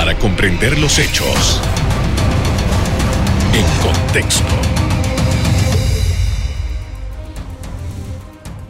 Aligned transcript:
para 0.00 0.16
comprender 0.16 0.78
los 0.78 0.98
hechos 0.98 1.60
en 3.52 3.66
contexto. 3.86 4.48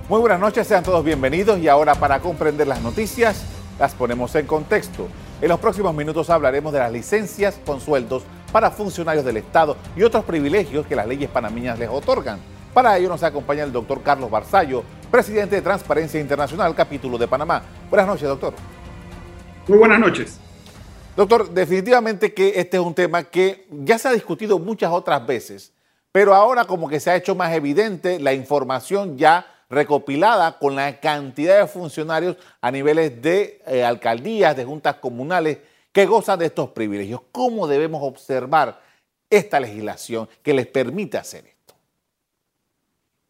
Muy 0.09 0.19
buenas 0.19 0.41
noches, 0.41 0.67
sean 0.67 0.83
todos 0.83 1.05
bienvenidos 1.05 1.61
y 1.61 1.69
ahora 1.69 1.95
para 1.95 2.19
comprender 2.19 2.67
las 2.67 2.83
noticias 2.83 3.45
las 3.79 3.95
ponemos 3.95 4.35
en 4.35 4.49
contexto. 4.49 5.07
En 5.41 5.51
los 5.51 5.61
próximos 5.61 5.95
minutos 5.95 6.31
hablaremos 6.31 6.73
de 6.73 6.81
las 6.81 6.91
licencias 6.91 7.61
con 7.65 7.81
sueldos 7.81 8.25
para 8.51 8.73
funcionarios 8.73 9.25
del 9.25 9.37
Estado 9.37 9.77
y 9.97 10.03
otros 10.03 10.25
privilegios 10.25 10.85
que 10.85 10.97
las 10.97 11.07
leyes 11.07 11.31
panameñas 11.31 11.79
les 11.79 11.91
otorgan. 11.91 12.41
Para 12.75 12.99
ello 12.99 13.09
nos 13.09 13.23
acompaña 13.23 13.63
el 13.63 13.71
doctor 13.71 14.03
Carlos 14.03 14.33
Barzallo, 14.33 14.83
presidente 15.13 15.55
de 15.55 15.63
Transparencia 15.63 16.19
Internacional, 16.19 16.75
capítulo 16.75 17.17
de 17.19 17.29
Panamá. 17.29 17.63
Buenas 17.89 18.09
noches, 18.09 18.27
doctor. 18.27 18.53
Muy 19.69 19.79
buenas 19.79 20.01
noches. 20.01 20.41
Doctor, 21.21 21.51
definitivamente 21.51 22.33
que 22.33 22.55
este 22.57 22.79
es 22.79 22.83
un 22.83 22.95
tema 22.95 23.25
que 23.25 23.67
ya 23.69 23.99
se 23.99 24.09
ha 24.09 24.13
discutido 24.13 24.59
muchas 24.59 24.91
otras 24.91 25.27
veces, 25.27 25.71
pero 26.13 26.35
ahora 26.35 26.65
como 26.65 26.89
que 26.89 26.99
se 26.99 27.11
ha 27.11 27.17
hecho 27.17 27.35
más 27.35 27.53
evidente 27.53 28.19
la 28.19 28.33
información 28.33 29.19
ya 29.19 29.45
recopilada 29.69 30.59
con 30.59 30.77
la 30.77 30.99
cantidad 30.99 31.61
de 31.61 31.67
funcionarios 31.67 32.39
a 32.63 32.71
niveles 32.71 33.21
de 33.21 33.61
eh, 33.67 33.85
alcaldías, 33.85 34.57
de 34.57 34.65
juntas 34.65 34.95
comunales 34.95 35.59
que 35.93 36.07
gozan 36.07 36.39
de 36.39 36.47
estos 36.47 36.71
privilegios. 36.71 37.21
¿Cómo 37.33 37.69
debemos 37.69 38.01
observar 38.03 38.81
esta 39.29 39.61
legislación 39.61 40.27
que 40.43 40.55
les 40.55 40.69
permite 40.69 41.19
hacer 41.19 41.45
esto? 41.45 41.75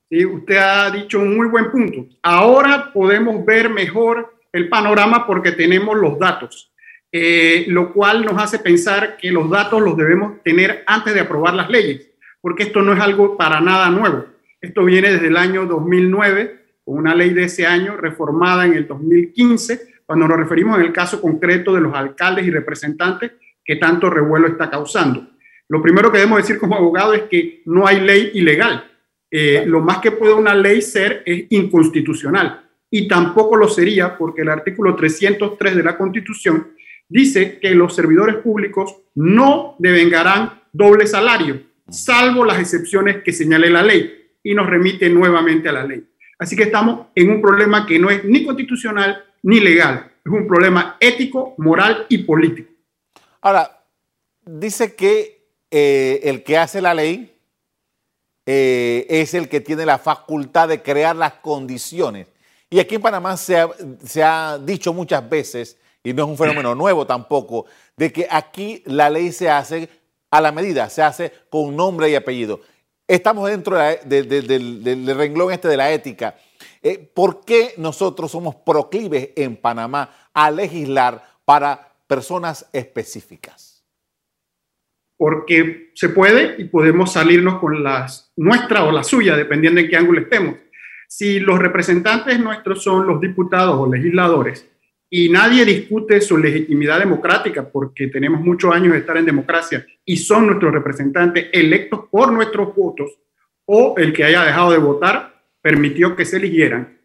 Sí, 0.08 0.24
usted 0.24 0.58
ha 0.58 0.92
dicho 0.92 1.18
un 1.18 1.36
muy 1.36 1.48
buen 1.48 1.72
punto. 1.72 2.06
Ahora 2.22 2.92
podemos 2.92 3.44
ver 3.44 3.68
mejor 3.68 4.38
el 4.52 4.68
panorama 4.68 5.26
porque 5.26 5.50
tenemos 5.50 5.96
los 5.96 6.20
datos, 6.20 6.69
eh, 7.12 7.64
lo 7.68 7.92
cual 7.92 8.24
nos 8.24 8.40
hace 8.40 8.60
pensar 8.60 9.16
que 9.16 9.32
los 9.32 9.50
datos 9.50 9.82
los 9.82 9.96
debemos 9.96 10.42
tener 10.42 10.84
antes 10.86 11.12
de 11.14 11.20
aprobar 11.20 11.54
las 11.54 11.68
leyes, 11.68 12.08
porque 12.40 12.64
esto 12.64 12.82
no 12.82 12.92
es 12.92 13.00
algo 13.00 13.36
para 13.36 13.60
nada 13.60 13.90
nuevo. 13.90 14.26
Esto 14.60 14.84
viene 14.84 15.12
desde 15.12 15.28
el 15.28 15.36
año 15.36 15.66
2009, 15.66 16.60
con 16.84 16.98
una 16.98 17.14
ley 17.14 17.30
de 17.30 17.44
ese 17.44 17.66
año 17.66 17.96
reformada 17.96 18.66
en 18.66 18.74
el 18.74 18.86
2015, 18.86 20.02
cuando 20.06 20.28
nos 20.28 20.38
referimos 20.38 20.78
en 20.78 20.86
el 20.86 20.92
caso 20.92 21.20
concreto 21.20 21.74
de 21.74 21.80
los 21.80 21.94
alcaldes 21.94 22.46
y 22.46 22.50
representantes 22.50 23.32
que 23.64 23.76
tanto 23.76 24.10
revuelo 24.10 24.46
está 24.48 24.70
causando. 24.70 25.30
Lo 25.68 25.80
primero 25.80 26.10
que 26.10 26.18
debemos 26.18 26.38
decir 26.38 26.58
como 26.58 26.74
abogado 26.74 27.14
es 27.14 27.22
que 27.22 27.62
no 27.66 27.86
hay 27.86 28.00
ley 28.00 28.30
ilegal. 28.34 28.84
Eh, 29.30 29.64
lo 29.66 29.80
más 29.80 29.98
que 29.98 30.10
puede 30.10 30.34
una 30.34 30.54
ley 30.54 30.82
ser 30.82 31.22
es 31.24 31.44
inconstitucional. 31.50 32.68
Y 32.90 33.06
tampoco 33.06 33.54
lo 33.56 33.68
sería 33.68 34.18
porque 34.18 34.42
el 34.42 34.48
artículo 34.48 34.96
303 34.96 35.76
de 35.76 35.82
la 35.84 35.96
Constitución 35.96 36.72
dice 37.10 37.58
que 37.58 37.74
los 37.74 37.94
servidores 37.94 38.36
públicos 38.36 38.96
no 39.14 39.74
devengarán 39.78 40.62
doble 40.72 41.06
salario, 41.06 41.60
salvo 41.90 42.44
las 42.44 42.60
excepciones 42.60 43.22
que 43.22 43.32
señale 43.32 43.68
la 43.68 43.82
ley 43.82 44.30
y 44.42 44.54
nos 44.54 44.66
remite 44.66 45.10
nuevamente 45.10 45.68
a 45.68 45.72
la 45.72 45.84
ley. 45.84 46.06
Así 46.38 46.56
que 46.56 46.62
estamos 46.62 47.08
en 47.14 47.30
un 47.30 47.42
problema 47.42 47.84
que 47.84 47.98
no 47.98 48.08
es 48.08 48.24
ni 48.24 48.46
constitucional 48.46 49.24
ni 49.42 49.60
legal, 49.60 50.10
es 50.24 50.32
un 50.32 50.46
problema 50.46 50.96
ético, 51.00 51.54
moral 51.58 52.06
y 52.08 52.18
político. 52.18 52.70
Ahora, 53.42 53.84
dice 54.46 54.94
que 54.94 55.48
eh, 55.70 56.20
el 56.24 56.42
que 56.42 56.56
hace 56.56 56.80
la 56.80 56.94
ley 56.94 57.34
eh, 58.46 59.06
es 59.08 59.34
el 59.34 59.48
que 59.48 59.60
tiene 59.60 59.84
la 59.84 59.98
facultad 59.98 60.68
de 60.68 60.82
crear 60.82 61.16
las 61.16 61.34
condiciones. 61.34 62.26
Y 62.70 62.78
aquí 62.78 62.94
en 62.94 63.02
Panamá 63.02 63.36
se 63.36 63.58
ha, 63.58 63.68
se 64.04 64.22
ha 64.22 64.58
dicho 64.58 64.92
muchas 64.92 65.28
veces, 65.28 65.76
y 66.02 66.12
no 66.12 66.24
es 66.24 66.28
un 66.28 66.38
fenómeno 66.38 66.74
nuevo 66.74 67.06
tampoco, 67.06 67.66
de 67.96 68.12
que 68.12 68.26
aquí 68.30 68.82
la 68.86 69.10
ley 69.10 69.32
se 69.32 69.50
hace 69.50 69.88
a 70.30 70.40
la 70.40 70.52
medida, 70.52 70.88
se 70.88 71.02
hace 71.02 71.32
con 71.50 71.76
nombre 71.76 72.10
y 72.10 72.14
apellido 72.14 72.60
estamos 73.14 73.50
dentro 73.50 73.76
del, 73.76 75.14
renglón 75.16 75.52
este 75.52 75.68
de 75.68 75.76
la 75.76 75.90
ética. 75.92 76.36
Eh, 76.82 77.10
¿Por 77.12 77.44
qué 77.44 77.74
nosotros 77.76 78.30
somos 78.30 78.54
proclives 78.54 79.30
en 79.36 79.56
Panamá 79.56 80.10
a 80.32 80.50
legislar 80.50 81.22
para 81.44 81.92
personas 82.06 82.68
específicas? 82.72 83.84
Porque 85.16 85.90
se 85.94 86.08
puede 86.08 86.54
y 86.58 86.64
podemos 86.64 87.12
salirnos 87.12 87.58
con 87.58 87.82
la 87.82 88.06
nuestra 88.36 88.84
o 88.84 88.92
la 88.92 89.04
suya, 89.04 89.36
dependiendo 89.36 89.80
en 89.80 89.88
qué 89.88 89.96
ángulo 89.96 90.20
estemos. 90.20 90.56
Si 91.08 91.40
los 91.40 91.58
representantes 91.58 92.38
nuestros 92.38 92.82
son 92.82 93.06
los 93.06 93.20
diputados 93.20 93.74
o 93.78 93.92
legisladores, 93.92 94.70
y 95.12 95.28
nadie 95.28 95.64
discute 95.64 96.20
su 96.20 96.38
legitimidad 96.38 97.00
democrática 97.00 97.68
porque 97.68 98.06
tenemos 98.06 98.40
muchos 98.40 98.72
años 98.72 98.92
de 98.92 99.00
estar 99.00 99.16
en 99.16 99.26
democracia 99.26 99.84
y 100.04 100.16
son 100.16 100.46
nuestros 100.46 100.72
representantes 100.72 101.48
electos 101.52 102.02
por 102.08 102.32
nuestros 102.32 102.74
votos 102.76 103.10
o 103.64 103.94
el 103.98 104.12
que 104.12 104.24
haya 104.24 104.44
dejado 104.44 104.70
de 104.70 104.78
votar 104.78 105.42
permitió 105.60 106.14
que 106.14 106.24
se 106.24 106.36
eligieran. 106.36 107.00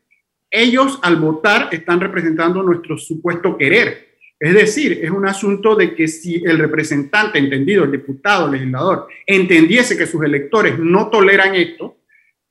Ellos 0.52 1.00
al 1.02 1.16
votar 1.16 1.70
están 1.72 2.00
representando 2.00 2.62
nuestro 2.62 2.96
supuesto 2.98 3.58
querer. 3.58 4.06
Es 4.40 4.54
decir, 4.54 5.00
es 5.02 5.10
un 5.10 5.28
asunto 5.28 5.76
de 5.76 5.96
que 5.96 6.08
si 6.08 6.44
el 6.46 6.60
representante, 6.60 7.40
entendido, 7.40 7.86
el 7.86 7.92
diputado, 7.92 8.46
el 8.46 8.52
legislador, 8.54 9.08
entendiese 9.26 9.98
que 9.98 10.06
sus 10.06 10.24
electores 10.24 10.78
no 10.78 11.10
toleran 11.10 11.56
esto 11.56 11.98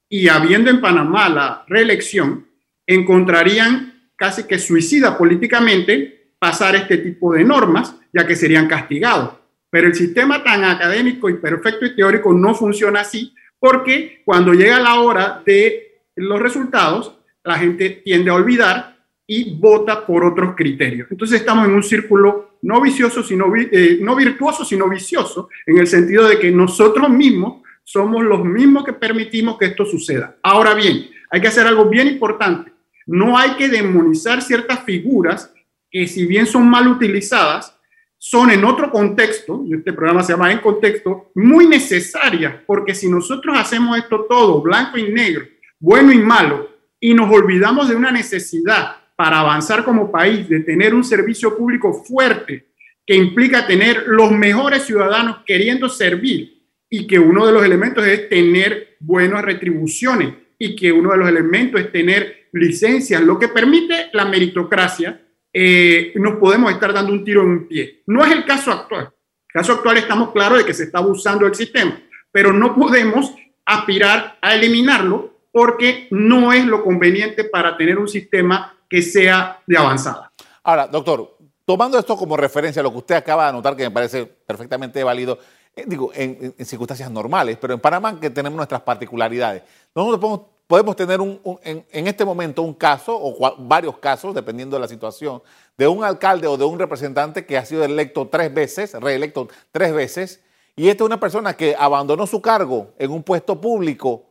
y 0.09 0.28
habiendo 0.28 0.70
en 0.70 0.81
Panamá 0.81 1.28
la 1.28 1.64
reelección, 1.69 2.47
encontrarían 2.87 3.94
casi 4.16 4.44
que 4.44 4.58
suicida 4.58 5.16
políticamente 5.16 6.30
pasar 6.38 6.76
este 6.76 6.98
tipo 6.98 7.32
de 7.32 7.44
normas, 7.44 7.97
ya 8.12 8.26
que 8.26 8.36
serían 8.36 8.69
castigados. 8.69 9.34
Pero 9.70 9.88
el 9.88 9.94
sistema 9.94 10.44
tan 10.44 10.64
académico 10.64 11.28
y 11.28 11.34
perfecto 11.34 11.86
y 11.86 11.97
teórico 11.97 12.32
no 12.32 12.54
funciona 12.54 13.00
así, 13.00 13.34
porque 13.58 14.22
cuando 14.25 14.52
llega 14.52 14.78
la 14.78 15.00
hora 15.00 15.42
de 15.44 16.02
los 16.16 16.41
resultados, 16.41 17.19
la 17.42 17.58
gente 17.58 18.02
tiende 18.04 18.30
a 18.30 18.34
olvidar 18.34 18.97
y 19.26 19.58
vota 19.58 20.06
por 20.06 20.25
otros 20.25 20.54
criterios. 20.54 21.08
Entonces 21.10 21.41
estamos 21.41 21.66
en 21.66 21.75
un 21.75 21.82
círculo 21.82 22.58
no 22.62 22.81
vicioso, 22.81 23.22
sino 23.22 23.52
eh, 23.56 23.98
no 24.00 24.14
virtuoso, 24.14 24.64
sino 24.64 24.88
vicioso, 24.88 25.48
en 25.66 25.78
el 25.78 25.86
sentido 25.86 26.28
de 26.28 26.38
que 26.38 26.50
nosotros 26.50 27.08
mismos 27.08 27.62
somos 27.82 28.22
los 28.25 28.44
mismos 28.44 28.84
que 28.84 28.92
permitimos 28.92 29.58
que 29.58 29.66
esto 29.66 29.84
suceda. 29.84 30.36
Ahora 30.42 30.75
bien, 30.75 31.08
hay 31.31 31.41
que 31.41 31.48
hacer 31.48 31.66
algo 31.66 31.86
bien 31.86 32.08
importante. 32.08 32.73
No 33.06 33.37
hay 33.37 33.53
que 33.56 33.69
demonizar 33.69 34.42
ciertas 34.42 34.84
figuras 34.84 35.53
que 35.91 36.06
si 36.09 36.26
bien 36.26 36.47
son 36.47 36.69
mal 36.69 36.88
utilizadas, 36.88 37.75
son 38.19 38.50
en 38.50 38.65
otro 38.65 38.91
contexto, 38.91 39.65
este 39.70 39.92
programa 39.92 40.22
se 40.22 40.32
llama 40.32 40.50
En 40.50 40.59
Contexto, 40.59 41.31
muy 41.34 41.66
necesarias, 41.66 42.54
porque 42.66 42.94
si 42.94 43.09
nosotros 43.09 43.54
hacemos 43.59 43.98
esto 43.98 44.25
todo, 44.26 44.62
blanco 44.62 44.97
y 44.97 45.12
negro, 45.12 45.47
bueno 45.78 46.10
y 46.10 46.19
malo, 46.19 46.70
y 46.98 47.12
nos 47.12 47.31
olvidamos 47.31 47.88
de 47.88 47.97
una 47.97 48.10
necesidad 48.10 48.97
para 49.14 49.41
avanzar 49.41 49.84
como 49.84 50.10
país, 50.10 50.48
de 50.48 50.60
tener 50.60 50.94
un 50.94 51.04
servicio 51.04 51.56
público 51.56 51.93
fuerte, 51.93 52.69
que 53.06 53.14
implica 53.14 53.66
tener 53.66 54.04
los 54.06 54.32
mejores 54.32 54.84
ciudadanos 54.84 55.41
queriendo 55.44 55.91
servir, 55.91 56.62
y 56.88 57.06
que 57.06 57.19
uno 57.19 57.47
de 57.47 57.53
los 57.53 57.62
elementos 57.62 58.06
es 58.06 58.28
tener 58.31 58.97
buenas 59.00 59.44
retribuciones, 59.44 60.32
y 60.59 60.75
que 60.75 60.91
uno 60.93 61.12
de 61.12 61.19
los 61.19 61.28
elementos 61.28 61.78
es 61.78 61.93
tener 61.93 62.44
licencias, 62.60 63.20
lo 63.22 63.38
que 63.38 63.48
permite 63.48 64.10
la 64.12 64.25
meritocracia, 64.25 65.20
eh, 65.53 66.12
nos 66.16 66.37
podemos 66.37 66.72
estar 66.72 66.92
dando 66.92 67.12
un 67.12 67.25
tiro 67.25 67.42
en 67.42 67.48
un 67.48 67.69
pie. 67.69 68.03
No 68.06 68.25
es 68.25 68.32
el 68.32 68.44
caso 68.44 68.72
actual. 68.72 69.04
El 69.04 69.60
caso 69.60 69.75
actual 69.75 69.97
estamos 69.98 70.32
claros 70.32 70.59
de 70.59 70.64
que 70.64 70.75
se 70.75 70.84
está 70.84 70.98
abusando 70.98 71.44
del 71.44 71.54
sistema, 71.54 72.00
pero 72.32 72.53
no 72.53 72.75
podemos 72.75 73.32
aspirar 73.64 74.38
a 74.43 74.54
eliminarlo 74.54 75.34
porque 75.53 76.09
no 76.10 76.53
es 76.53 76.66
lo 76.66 76.82
conveniente 76.82 77.44
para 77.44 77.76
tener 77.76 77.98
un 77.98 78.09
sistema 78.09 78.76
que 78.88 79.00
sea 79.00 79.62
de 79.66 79.76
avanzada. 79.76 80.32
Ahora, 80.64 80.88
doctor, 80.88 81.37
tomando 81.64 81.98
esto 81.98 82.16
como 82.16 82.37
referencia, 82.37 82.82
lo 82.82 82.91
que 82.91 82.98
usted 82.98 83.14
acaba 83.14 83.44
de 83.44 83.50
anotar, 83.50 83.76
que 83.76 83.84
me 83.84 83.90
parece 83.93 84.26
perfectamente 84.26 85.05
válido, 85.05 85.38
eh, 85.76 85.84
digo, 85.87 86.11
en, 86.14 86.55
en, 86.58 86.67
circunstancias 86.67 87.11
normales, 87.11 87.56
pero 87.61 87.75
en 87.75 87.81
Panamá 87.81 88.19
que 88.19 88.31
tenemos 88.31 88.56
nuestras 88.56 88.82
particularidades. 88.82 89.62
Nosotros 89.94 90.20
podemos 90.20 90.53
podemos 90.66 90.96
tener 90.96 91.20
en, 91.62 92.06
este 92.06 92.25
momento 92.25 92.62
un 92.62 92.75
caso 92.75 93.16
o 93.20 93.56
varios 93.58 93.99
casos, 93.99 94.34
dependiendo 94.34 94.76
de 94.76 94.81
la 94.81 94.88
situación, 94.88 95.43
de 95.76 95.88
un 95.88 96.05
alcalde 96.05 96.46
o 96.46 96.56
de 96.56 96.64
un 96.64 96.78
representante 96.78 97.44
que 97.44 97.58
ha 97.58 97.64
sido 97.64 97.84
electo 97.84 98.28
tres 98.28 98.52
veces, 98.52 98.93
reelecto 98.94 99.49
tres 99.72 99.93
veces, 99.93 100.40
y 100.76 100.88
esta 100.88 101.05
es 101.05 101.06
una 101.06 101.20
persona 101.20 101.56
que 101.56 101.76
abandonó 101.78 102.26
su 102.26 102.40
cargo 102.40 102.93
en 102.99 103.11
un 103.11 103.22
puesto 103.22 103.61
público 103.61 104.25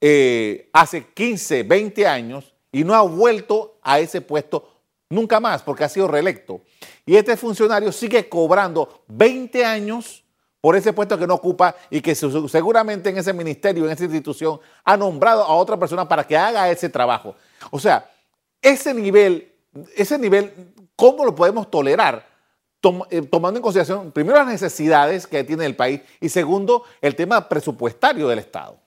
eh, 0.00 0.70
hace 0.72 1.06
15, 1.12 1.64
20 1.64 2.06
años 2.06 2.54
y 2.70 2.82
no 2.82 2.94
ha 2.94 3.02
vuelto 3.02 3.78
a 3.82 4.00
ese 4.00 4.20
puesto 4.20 4.68
nunca 5.10 5.38
más 5.38 5.62
porque 5.62 5.84
ha 5.84 5.88
sido 5.88 6.08
reelecto. 6.08 6.62
Y 7.04 7.16
este 7.16 7.36
funcionario 7.36 7.92
sigue 7.92 8.28
cobrando 8.28 9.04
20 9.08 9.64
años 9.64 10.21
por 10.62 10.76
ese 10.76 10.92
puesto 10.92 11.18
que 11.18 11.26
no 11.26 11.34
ocupa 11.34 11.74
y 11.90 12.00
que 12.00 12.14
seguramente 12.14 13.10
en 13.10 13.18
ese 13.18 13.32
ministerio, 13.32 13.84
en 13.84 13.90
esa 13.90 14.04
institución, 14.04 14.60
ha 14.84 14.96
nombrado 14.96 15.42
a 15.42 15.54
otra 15.54 15.76
persona 15.76 16.08
para 16.08 16.24
que 16.24 16.36
haga 16.36 16.70
ese 16.70 16.88
trabajo. 16.88 17.34
O 17.72 17.80
sea, 17.80 18.08
ese 18.62 18.94
nivel, 18.94 19.52
ese 19.96 20.16
nivel, 20.16 20.52
¿cómo 20.94 21.24
lo 21.24 21.34
podemos 21.34 21.68
tolerar? 21.68 22.30
eh, 23.10 23.22
tomando 23.22 23.58
en 23.58 23.62
consideración, 23.62 24.12
primero, 24.12 24.38
las 24.38 24.46
necesidades 24.46 25.26
que 25.26 25.42
tiene 25.42 25.66
el 25.66 25.74
país 25.74 26.00
y 26.20 26.28
segundo, 26.28 26.84
el 27.00 27.16
tema 27.16 27.48
presupuestario 27.48 28.28
del 28.28 28.38
Estado? 28.38 28.82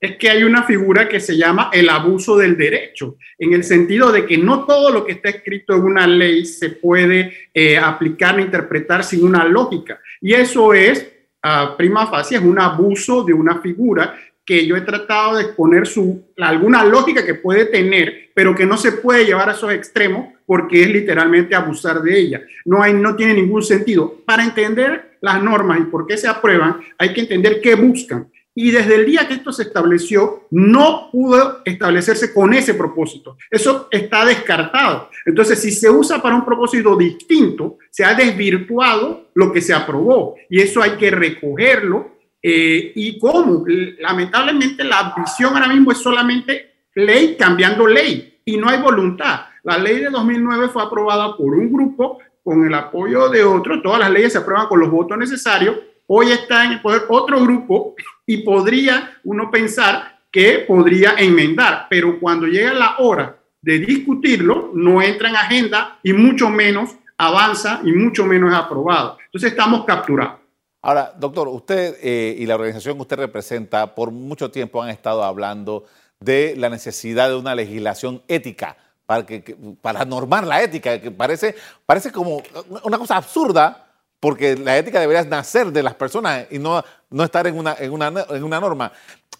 es 0.00 0.16
que 0.16 0.30
hay 0.30 0.44
una 0.44 0.62
figura 0.62 1.08
que 1.08 1.18
se 1.18 1.36
llama 1.36 1.70
el 1.72 1.88
abuso 1.88 2.36
del 2.36 2.56
derecho, 2.56 3.16
en 3.36 3.52
el 3.52 3.64
sentido 3.64 4.12
de 4.12 4.26
que 4.26 4.38
no 4.38 4.64
todo 4.64 4.90
lo 4.90 5.04
que 5.04 5.12
está 5.12 5.28
escrito 5.28 5.74
en 5.74 5.82
una 5.82 6.06
ley 6.06 6.44
se 6.44 6.70
puede 6.70 7.32
eh, 7.52 7.76
aplicar 7.76 8.36
ni 8.36 8.44
interpretar 8.44 9.02
sin 9.02 9.24
una 9.24 9.44
lógica. 9.44 10.00
Y 10.20 10.34
eso 10.34 10.72
es, 10.74 11.10
a 11.42 11.76
prima 11.76 12.06
facie, 12.06 12.38
es 12.38 12.44
un 12.44 12.58
abuso 12.58 13.22
de 13.24 13.32
una 13.32 13.60
figura 13.60 14.14
que 14.44 14.66
yo 14.66 14.76
he 14.76 14.80
tratado 14.80 15.36
de 15.36 15.42
exponer 15.42 15.86
su, 15.86 16.24
alguna 16.38 16.82
lógica 16.82 17.24
que 17.24 17.34
puede 17.34 17.66
tener, 17.66 18.30
pero 18.34 18.54
que 18.54 18.64
no 18.64 18.78
se 18.78 18.92
puede 18.92 19.26
llevar 19.26 19.50
a 19.50 19.52
esos 19.52 19.70
extremos 19.72 20.28
porque 20.46 20.82
es 20.82 20.88
literalmente 20.88 21.54
abusar 21.54 22.00
de 22.00 22.18
ella. 22.18 22.42
No, 22.64 22.82
hay, 22.82 22.94
no 22.94 23.14
tiene 23.14 23.34
ningún 23.34 23.62
sentido. 23.62 24.22
Para 24.24 24.44
entender 24.44 25.18
las 25.20 25.42
normas 25.42 25.80
y 25.80 25.82
por 25.84 26.06
qué 26.06 26.16
se 26.16 26.28
aprueban, 26.28 26.80
hay 26.96 27.12
que 27.12 27.20
entender 27.20 27.60
qué 27.60 27.74
buscan 27.74 28.28
y 28.60 28.72
desde 28.72 28.96
el 28.96 29.06
día 29.06 29.28
que 29.28 29.34
esto 29.34 29.52
se 29.52 29.62
estableció 29.62 30.48
no 30.50 31.10
pudo 31.12 31.62
establecerse 31.64 32.34
con 32.34 32.52
ese 32.52 32.74
propósito. 32.74 33.36
Eso 33.48 33.86
está 33.88 34.24
descartado. 34.24 35.10
Entonces, 35.24 35.62
si 35.62 35.70
se 35.70 35.88
usa 35.88 36.20
para 36.20 36.34
un 36.34 36.44
propósito 36.44 36.96
distinto, 36.96 37.78
se 37.88 38.04
ha 38.04 38.14
desvirtuado 38.14 39.28
lo 39.34 39.52
que 39.52 39.60
se 39.60 39.72
aprobó 39.72 40.34
y 40.50 40.60
eso 40.60 40.82
hay 40.82 40.96
que 40.96 41.08
recogerlo. 41.08 42.16
Eh, 42.42 42.90
¿Y 42.96 43.16
cómo? 43.20 43.64
Lamentablemente 44.00 44.82
la 44.82 45.14
visión 45.16 45.54
ahora 45.54 45.68
mismo 45.68 45.92
es 45.92 45.98
solamente 45.98 46.88
ley 46.96 47.36
cambiando 47.38 47.86
ley 47.86 48.40
y 48.44 48.56
no 48.56 48.68
hay 48.68 48.82
voluntad. 48.82 49.42
La 49.62 49.78
ley 49.78 50.00
de 50.00 50.10
2009 50.10 50.70
fue 50.70 50.82
aprobada 50.82 51.36
por 51.36 51.54
un 51.54 51.72
grupo 51.72 52.18
con 52.42 52.66
el 52.66 52.74
apoyo 52.74 53.28
de 53.28 53.44
otro. 53.44 53.80
Todas 53.80 54.00
las 54.00 54.10
leyes 54.10 54.32
se 54.32 54.38
aprueban 54.38 54.66
con 54.66 54.80
los 54.80 54.90
votos 54.90 55.16
necesarios 55.16 55.76
Hoy 56.10 56.30
está 56.30 56.64
en 56.64 56.72
el 56.72 56.80
poder 56.80 57.02
otro 57.10 57.38
grupo 57.42 57.94
y 58.28 58.36
podría 58.42 59.18
uno 59.24 59.50
pensar 59.50 60.18
que 60.30 60.66
podría 60.68 61.14
enmendar, 61.16 61.86
pero 61.88 62.20
cuando 62.20 62.46
llega 62.46 62.74
la 62.74 62.96
hora 62.98 63.38
de 63.62 63.78
discutirlo, 63.78 64.70
no 64.74 65.00
entra 65.00 65.30
en 65.30 65.36
agenda 65.36 65.98
y 66.02 66.12
mucho 66.12 66.50
menos 66.50 66.90
avanza 67.16 67.80
y 67.84 67.92
mucho 67.92 68.26
menos 68.26 68.52
es 68.52 68.58
aprobado. 68.58 69.16
Entonces 69.24 69.52
estamos 69.52 69.86
capturados. 69.86 70.40
Ahora, 70.82 71.14
doctor, 71.18 71.48
usted 71.48 71.96
eh, 72.02 72.36
y 72.38 72.44
la 72.44 72.56
organización 72.56 72.96
que 72.96 73.02
usted 73.02 73.16
representa 73.16 73.94
por 73.94 74.10
mucho 74.10 74.50
tiempo 74.50 74.82
han 74.82 74.90
estado 74.90 75.24
hablando 75.24 75.86
de 76.20 76.54
la 76.54 76.68
necesidad 76.68 77.30
de 77.30 77.36
una 77.36 77.54
legislación 77.54 78.22
ética 78.28 78.76
para, 79.06 79.24
que, 79.24 79.56
para 79.80 80.04
normar 80.04 80.46
la 80.46 80.62
ética, 80.62 81.00
que 81.00 81.10
parece, 81.10 81.54
parece 81.86 82.12
como 82.12 82.42
una 82.84 82.98
cosa 82.98 83.16
absurda 83.16 83.87
porque 84.20 84.56
la 84.56 84.76
ética 84.76 85.00
debería 85.00 85.24
nacer 85.24 85.68
de 85.68 85.82
las 85.82 85.94
personas 85.94 86.46
y 86.50 86.58
no, 86.58 86.82
no 87.10 87.24
estar 87.24 87.46
en 87.46 87.58
una, 87.58 87.76
en, 87.78 87.92
una, 87.92 88.12
en 88.30 88.44
una 88.44 88.60
norma. 88.60 88.92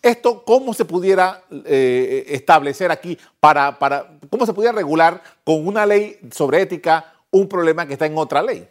Esto, 0.02 0.44
¿cómo 0.44 0.72
se 0.74 0.84
pudiera 0.84 1.42
eh, 1.64 2.24
establecer 2.28 2.90
aquí 2.90 3.18
para, 3.40 3.78
para, 3.78 4.06
cómo 4.30 4.46
se 4.46 4.52
pudiera 4.52 4.76
regular 4.76 5.22
con 5.44 5.66
una 5.66 5.84
ley 5.84 6.18
sobre 6.30 6.62
ética 6.62 7.12
un 7.30 7.48
problema 7.48 7.86
que 7.86 7.94
está 7.94 8.06
en 8.06 8.16
otra 8.16 8.42
ley? 8.42 8.68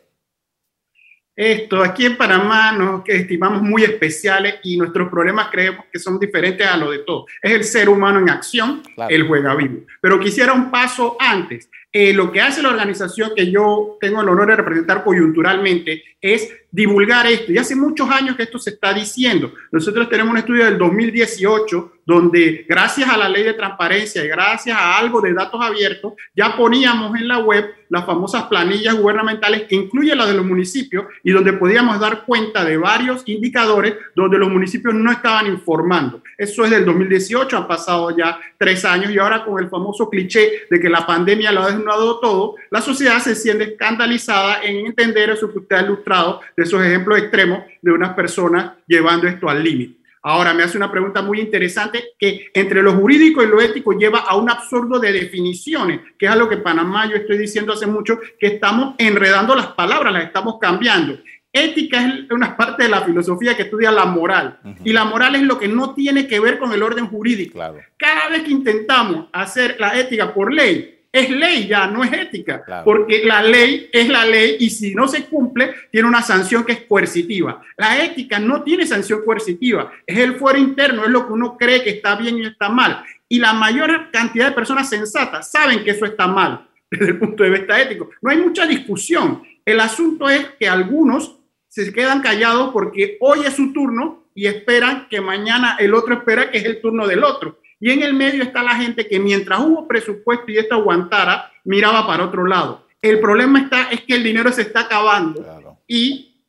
Esto, 1.37 1.83
aquí 1.83 2.03
en 2.07 2.17
Panamá 2.17 2.71
nos 2.71 3.03
estimamos 3.05 3.61
muy 3.61 3.83
especiales 3.83 4.55
y 4.63 4.75
nuestros 4.75 5.07
problemas 5.07 5.49
creemos 5.51 5.85
que 5.91 5.99
son 5.99 6.17
diferentes 6.17 6.65
a 6.65 6.75
los 6.77 6.89
de 6.89 6.99
todos. 6.99 7.25
Es 7.43 7.51
el 7.51 7.63
ser 7.63 7.89
humano 7.89 8.17
en 8.17 8.31
acción, 8.31 8.81
el 9.07 9.27
juega 9.27 9.53
vivo. 9.53 9.81
Pero 10.01 10.19
quisiera 10.19 10.51
un 10.53 10.71
paso 10.71 11.15
antes. 11.19 11.69
Eh, 11.99 12.13
lo 12.13 12.31
que 12.31 12.41
hace 12.41 12.61
la 12.61 12.69
organización 12.69 13.31
que 13.35 13.49
yo 13.49 13.97
tengo 13.99 14.21
el 14.21 14.29
honor 14.29 14.49
de 14.49 14.57
representar 14.57 15.03
coyunturalmente 15.03 16.03
es 16.21 16.47
divulgar 16.77 17.25
esto. 17.25 17.51
Y 17.51 17.57
hace 17.57 17.75
muchos 17.75 18.07
años 18.07 18.35
que 18.35 18.43
esto 18.43 18.59
se 18.59 18.69
está 18.69 18.93
diciendo. 18.93 19.51
Nosotros 19.71 20.07
tenemos 20.09 20.31
un 20.31 20.37
estudio 20.37 20.63
del 20.65 20.77
2018 20.77 21.93
donde 22.05 22.65
gracias 22.69 23.09
a 23.09 23.17
la 23.17 23.27
ley 23.27 23.43
de 23.43 23.53
transparencia 23.53 24.23
y 24.23 24.29
gracias 24.29 24.77
a 24.77 24.97
algo 24.97 25.19
de 25.19 25.33
datos 25.33 25.59
abiertos, 25.61 26.13
ya 26.33 26.55
poníamos 26.55 27.19
en 27.19 27.27
la 27.27 27.39
web 27.39 27.65
las 27.89 28.05
famosas 28.05 28.43
planillas 28.43 28.95
gubernamentales 28.95 29.63
que 29.63 29.75
incluyen 29.75 30.17
las 30.17 30.27
de 30.27 30.33
los 30.35 30.45
municipios 30.45 31.05
y 31.23 31.31
donde 31.31 31.51
podíamos 31.53 31.99
dar 31.99 32.23
cuenta 32.25 32.63
de 32.63 32.77
varios 32.77 33.23
indicadores 33.25 33.95
donde 34.15 34.37
los 34.37 34.49
municipios 34.49 34.93
no 34.93 35.11
estaban 35.11 35.47
informando. 35.47 36.21
Eso 36.37 36.63
es 36.63 36.71
del 36.71 36.85
2018, 36.85 37.57
han 37.57 37.67
pasado 37.67 38.15
ya 38.15 38.39
tres 38.57 38.85
años 38.85 39.11
y 39.11 39.17
ahora 39.17 39.43
con 39.43 39.61
el 39.61 39.69
famoso 39.69 40.09
cliché 40.09 40.67
de 40.69 40.79
que 40.79 40.89
la 40.89 41.05
pandemia 41.05 41.51
lo 41.51 41.63
ha 41.63 41.67
desnudado 41.67 42.19
todo, 42.19 42.55
la 42.69 42.81
sociedad 42.81 43.19
se 43.19 43.35
siente 43.35 43.65
escandalizada 43.65 44.63
en 44.63 44.85
entender 44.85 45.31
usted 45.57 45.75
ha 45.75 45.81
ilustrado 45.81 46.41
de 46.55 46.65
esos 46.67 46.85
ejemplos 46.85 47.17
extremos 47.17 47.63
de 47.81 47.91
unas 47.91 48.13
personas 48.13 48.73
llevando 48.87 49.27
esto 49.27 49.49
al 49.49 49.63
límite. 49.63 49.97
Ahora 50.23 50.53
me 50.53 50.63
hace 50.63 50.77
una 50.77 50.91
pregunta 50.91 51.21
muy 51.21 51.39
interesante 51.39 52.03
que 52.19 52.47
entre 52.53 52.83
lo 52.83 52.93
jurídico 52.93 53.41
y 53.41 53.47
lo 53.47 53.61
ético 53.61 53.93
lleva 53.93 54.19
a 54.19 54.35
un 54.35 54.49
absurdo 54.49 54.99
de 54.99 55.13
definiciones, 55.13 56.01
que 56.19 56.25
es 56.25 56.31
algo 56.31 56.49
que 56.49 56.57
Panamá 56.57 57.09
yo 57.09 57.15
estoy 57.15 57.37
diciendo 57.37 57.71
hace 57.71 57.87
mucho, 57.87 58.19
que 58.37 58.47
estamos 58.47 58.95
enredando 58.97 59.55
las 59.55 59.67
palabras, 59.67 60.11
las 60.11 60.25
estamos 60.25 60.57
cambiando. 60.59 61.17
Ética 61.53 62.05
es 62.05 62.31
una 62.31 62.57
parte 62.57 62.83
de 62.83 62.89
la 62.89 63.01
filosofía 63.01 63.55
que 63.55 63.63
estudia 63.63 63.89
la 63.89 64.05
moral. 64.05 64.59
Y 64.83 64.91
la 64.91 65.05
moral 65.05 65.35
es 65.35 65.43
lo 65.43 65.57
que 65.57 65.69
no 65.69 65.93
tiene 65.93 66.27
que 66.27 66.41
ver 66.41 66.59
con 66.59 66.73
el 66.73 66.83
orden 66.83 67.07
jurídico. 67.07 67.57
Cada 67.95 68.29
vez 68.29 68.43
que 68.43 68.51
intentamos 68.51 69.27
hacer 69.31 69.77
la 69.79 69.97
ética 69.97 70.33
por 70.33 70.53
ley, 70.53 70.96
es 71.19 71.29
ley 71.29 71.67
ya, 71.67 71.87
no 71.87 72.03
es 72.03 72.13
ética, 72.13 72.63
porque 72.83 73.23
la 73.25 73.41
ley 73.41 73.89
es 73.91 74.07
la 74.09 74.25
ley 74.25 74.57
y 74.59 74.69
si 74.69 74.93
no 74.93 75.07
se 75.07 75.25
cumple, 75.25 75.73
tiene 75.91 76.07
una 76.07 76.21
sanción 76.21 76.63
que 76.63 76.73
es 76.73 76.81
coercitiva. 76.81 77.61
La 77.77 78.03
ética 78.03 78.39
no 78.39 78.63
tiene 78.63 78.85
sanción 78.85 79.21
coercitiva, 79.25 79.91
es 80.05 80.17
el 80.17 80.35
fuero 80.35 80.59
interno, 80.59 81.03
es 81.03 81.09
lo 81.09 81.27
que 81.27 81.33
uno 81.33 81.57
cree 81.57 81.83
que 81.83 81.91
está 81.91 82.15
bien 82.15 82.37
y 82.37 82.45
está 82.45 82.69
mal. 82.69 83.03
Y 83.29 83.39
la 83.39 83.53
mayor 83.53 84.11
cantidad 84.11 84.47
de 84.49 84.55
personas 84.55 84.89
sensatas 84.89 85.51
saben 85.51 85.83
que 85.83 85.91
eso 85.91 86.05
está 86.05 86.27
mal 86.27 86.67
desde 86.91 87.07
el 87.07 87.19
punto 87.19 87.43
de 87.43 87.49
vista 87.49 87.81
ético. 87.81 88.09
No 88.21 88.29
hay 88.29 88.37
mucha 88.37 88.65
discusión. 88.65 89.43
El 89.65 89.79
asunto 89.79 90.29
es 90.29 90.45
que 90.59 90.69
algunos 90.69 91.37
se 91.67 91.91
quedan 91.91 92.21
callados 92.21 92.71
porque 92.71 93.17
hoy 93.19 93.41
es 93.45 93.53
su 93.53 93.73
turno 93.73 94.23
y 94.33 94.47
esperan 94.47 95.07
que 95.09 95.19
mañana 95.19 95.77
el 95.79 95.93
otro 95.93 96.13
espera 96.13 96.51
que 96.51 96.59
es 96.59 96.65
el 96.65 96.79
turno 96.79 97.07
del 97.07 97.23
otro. 97.23 97.59
Y 97.79 97.91
en 97.91 98.01
el 98.01 98.13
medio 98.13 98.43
está 98.43 98.63
la 98.63 98.75
gente 98.75 99.07
que 99.07 99.19
mientras 99.19 99.59
hubo 99.59 99.87
presupuesto 99.87 100.51
y 100.51 100.57
esto 100.57 100.75
aguantara, 100.75 101.51
miraba 101.63 102.07
para 102.07 102.25
otro 102.25 102.45
lado. 102.45 102.87
El 103.01 103.19
problema 103.19 103.59
está 103.59 103.89
es 103.91 104.01
que 104.01 104.15
el 104.15 104.23
dinero 104.23 104.51
se 104.51 104.63
está 104.63 104.81
acabando 104.81 105.45
y 105.87 106.41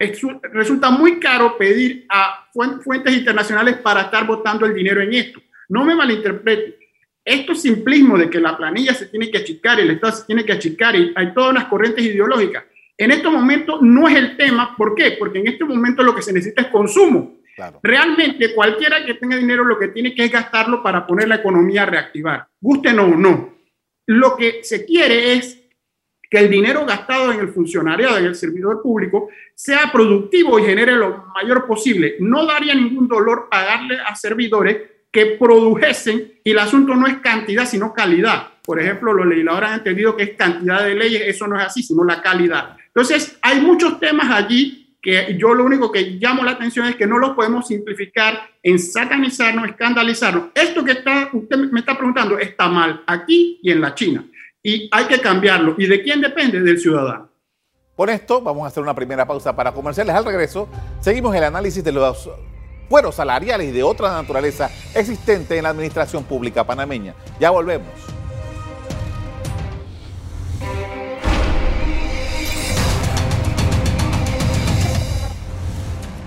resulta 0.53 0.91
muy 0.91 1.19
caro 1.19 1.59
pedir 1.59 2.07
a 2.09 2.49
fuentes 2.53 3.15
internacionales 3.15 3.77
para 3.79 4.03
estar 4.03 4.27
votando 4.27 4.65
el 4.65 4.75
dinero 4.75 5.03
en 5.03 5.13
esto. 5.13 5.41
No 5.69 5.85
me 5.85 5.95
malinterprete. 5.95 6.79
Esto 7.25 7.55
simplismo 7.55 8.17
de 8.17 8.31
que 8.31 8.41
la 8.41 8.57
planilla 8.57 8.95
se 8.95 9.07
tiene 9.07 9.31
que 9.31 9.39
achicar, 9.39 9.79
el 9.79 9.91
Estado 9.91 10.15
se 10.15 10.25
tiene 10.25 10.47
que 10.47 10.53
achicar 10.53 10.97
y 10.97 11.13
hay 11.15 11.35
todas 11.35 11.51
unas 11.51 11.67
corrientes 11.67 12.03
ideológicas. 12.03 12.65
En 12.97 13.11
estos 13.11 13.31
momentos 13.31 13.83
no 13.83 14.09
es 14.09 14.17
el 14.17 14.37
tema. 14.37 14.75
¿Por 14.77 14.95
qué? 14.95 15.17
Porque 15.19 15.39
en 15.39 15.49
este 15.49 15.65
momento 15.65 16.03
lo 16.03 16.15
que 16.15 16.23
se 16.23 16.33
necesita 16.33 16.63
es 16.63 16.69
consumo. 16.69 17.38
Realmente 17.83 18.55
cualquiera 18.55 19.05
que 19.05 19.15
tenga 19.15 19.37
dinero 19.37 19.65
lo 19.65 19.79
que 19.79 19.89
tiene 19.89 20.15
que 20.15 20.25
es 20.25 20.33
gastarlo 20.33 20.83
para 20.83 21.07
poner 21.07 21.29
la 21.29 21.37
economía 21.37 21.83
a 21.83 21.87
reactivar, 21.87 22.47
guste 22.61 22.91
o 22.91 23.17
no. 23.17 23.55
Lo 24.07 24.37
que 24.37 24.61
se 24.63 24.85
quiere 24.85 25.35
es 25.35 25.59
que 26.31 26.39
el 26.39 26.51
dinero 26.51 26.85
gastado 26.85 27.33
en 27.33 27.41
el 27.41 27.49
funcionariado, 27.49 28.19
en 28.19 28.27
el 28.27 28.35
servidor 28.35 28.83
público, 28.83 29.29
sea 29.55 29.91
productivo 29.93 30.59
y 30.59 30.65
genere 30.65 30.93
lo 30.93 31.27
mayor 31.35 31.67
posible. 31.67 32.17
No 32.21 32.45
daría 32.47 32.75
ningún 32.75 33.09
dolor 33.09 33.49
pagarle 33.51 33.99
a 33.99 34.15
servidores 34.15 34.77
que 35.11 35.37
produjesen 35.39 36.41
y 36.45 36.51
el 36.51 36.59
asunto 36.59 36.95
no 36.95 37.07
es 37.07 37.19
cantidad, 37.19 37.67
sino 37.67 37.95
calidad. 37.95 38.49
Por 38.63 38.79
ejemplo, 38.79 39.15
los 39.15 39.27
legisladores 39.27 39.71
han 39.71 39.79
entendido 39.79 40.15
que 40.15 40.25
es 40.25 40.31
cantidad 40.37 40.85
de 40.85 40.95
leyes, 40.95 41.23
eso 41.27 41.47
no 41.47 41.59
es 41.59 41.65
así, 41.65 41.83
sino 41.83 42.05
la 42.05 42.21
calidad. 42.21 42.77
Entonces, 42.89 43.39
hay 43.41 43.61
muchos 43.61 43.99
temas 43.99 44.31
allí 44.31 44.78
que 45.01 45.37
yo 45.39 45.55
lo 45.55 45.65
único 45.65 45.93
que 45.93 46.03
llamo 46.21 46.43
la 46.43 46.53
atención 46.53 46.87
es 46.87 46.97
que 46.97 47.07
no 47.07 47.19
lo 47.19 47.35
podemos 47.37 47.67
simplificar 47.67 48.51
en 48.63 48.79
satanizarnos, 48.79 49.69
escandalizarnos. 49.69 50.49
Esto 50.55 50.85
que 50.85 50.93
está, 50.93 51.31
usted 51.33 51.57
me 51.57 51.81
está 51.81 51.97
preguntando 51.97 52.39
está 52.39 52.69
mal 52.69 53.03
aquí 53.07 53.61
y 53.63 53.71
en 53.71 53.81
la 53.81 53.95
China. 53.95 54.25
Y 54.63 54.89
hay 54.93 55.05
que 55.05 55.21
cambiarlo. 55.21 55.75
¿Y 55.79 55.87
de 55.87 56.03
quién 56.03 56.21
depende? 56.21 56.61
Del 56.61 56.79
ciudadano. 56.79 57.31
Por 57.95 58.11
esto, 58.11 58.41
vamos 58.41 58.65
a 58.65 58.69
hacer 58.69 58.83
una 58.83 58.95
primera 58.95 59.27
pausa 59.27 59.55
para 59.55 59.73
comerciales. 59.73 60.15
Al 60.15 60.25
regreso, 60.25 60.69
seguimos 61.01 61.35
el 61.35 61.45
análisis 61.45 61.83
de 61.83 61.93
los 61.93 62.31
fueros 62.89 63.15
salariales 63.15 63.69
y 63.69 63.73
de 63.73 63.83
otra 63.83 64.11
naturaleza 64.13 64.71
existente 64.95 65.57
en 65.57 65.65
la 65.65 65.71
administración 65.71 66.25
pública 66.25 66.65
panameña. 66.65 67.15
Ya 67.41 67.51
volvemos. 67.51 68.18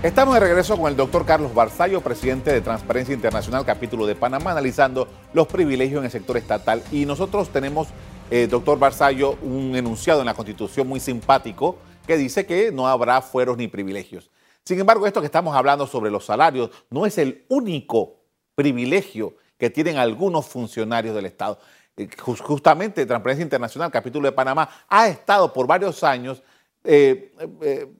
Estamos 0.02 0.34
de 0.34 0.40
regreso 0.40 0.76
con 0.76 0.90
el 0.90 0.96
doctor 0.96 1.24
Carlos 1.24 1.54
Barzallo, 1.54 2.00
presidente 2.00 2.52
de 2.52 2.60
Transparencia 2.60 3.14
Internacional, 3.14 3.64
capítulo 3.64 4.04
de 4.04 4.16
Panamá, 4.16 4.50
analizando 4.50 5.06
los 5.32 5.46
privilegios 5.46 6.00
en 6.00 6.06
el 6.06 6.10
sector 6.10 6.36
estatal. 6.36 6.82
Y 6.90 7.06
nosotros 7.06 7.50
tenemos, 7.50 7.86
eh, 8.28 8.48
doctor 8.48 8.80
Barzallo, 8.80 9.38
un 9.42 9.76
enunciado 9.76 10.18
en 10.18 10.26
la 10.26 10.34
Constitución 10.34 10.88
muy 10.88 10.98
simpático 10.98 11.78
que 12.04 12.16
dice 12.16 12.46
que 12.46 12.72
no 12.72 12.88
habrá 12.88 13.22
fueros 13.22 13.56
ni 13.56 13.68
privilegios. 13.68 14.28
Sin 14.64 14.80
embargo, 14.80 15.06
esto 15.06 15.20
que 15.20 15.26
estamos 15.26 15.54
hablando 15.54 15.86
sobre 15.86 16.10
los 16.10 16.24
salarios 16.24 16.70
no 16.90 17.06
es 17.06 17.16
el 17.18 17.44
único 17.48 18.16
privilegio 18.56 19.36
que 19.56 19.70
tienen 19.70 19.98
algunos 19.98 20.46
funcionarios 20.46 21.14
del 21.14 21.26
Estado. 21.26 21.60
Eh, 21.96 22.08
justamente 22.18 23.06
Transparencia 23.06 23.44
Internacional, 23.44 23.92
capítulo 23.92 24.26
de 24.26 24.32
Panamá, 24.32 24.68
ha 24.88 25.06
estado 25.06 25.52
por 25.52 25.68
varios 25.68 26.02
años 26.02 26.42
eh, 26.82 27.32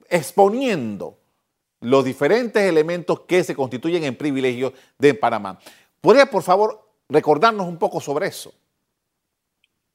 exponiendo 0.09 1.22
los 1.83 2.03
diferentes 2.03 2.63
elementos 2.63 3.21
que 3.21 3.43
se 3.43 3.55
constituyen 3.55 4.03
en 4.03 4.15
privilegios 4.15 4.73
de 4.97 5.13
Panamá. 5.13 5.59
¿Podría, 6.01 6.25
por 6.25 6.43
favor, 6.43 6.79
recordarnos 7.09 7.67
un 7.67 7.77
poco 7.77 8.01
sobre 8.01 8.27
eso? 8.27 8.53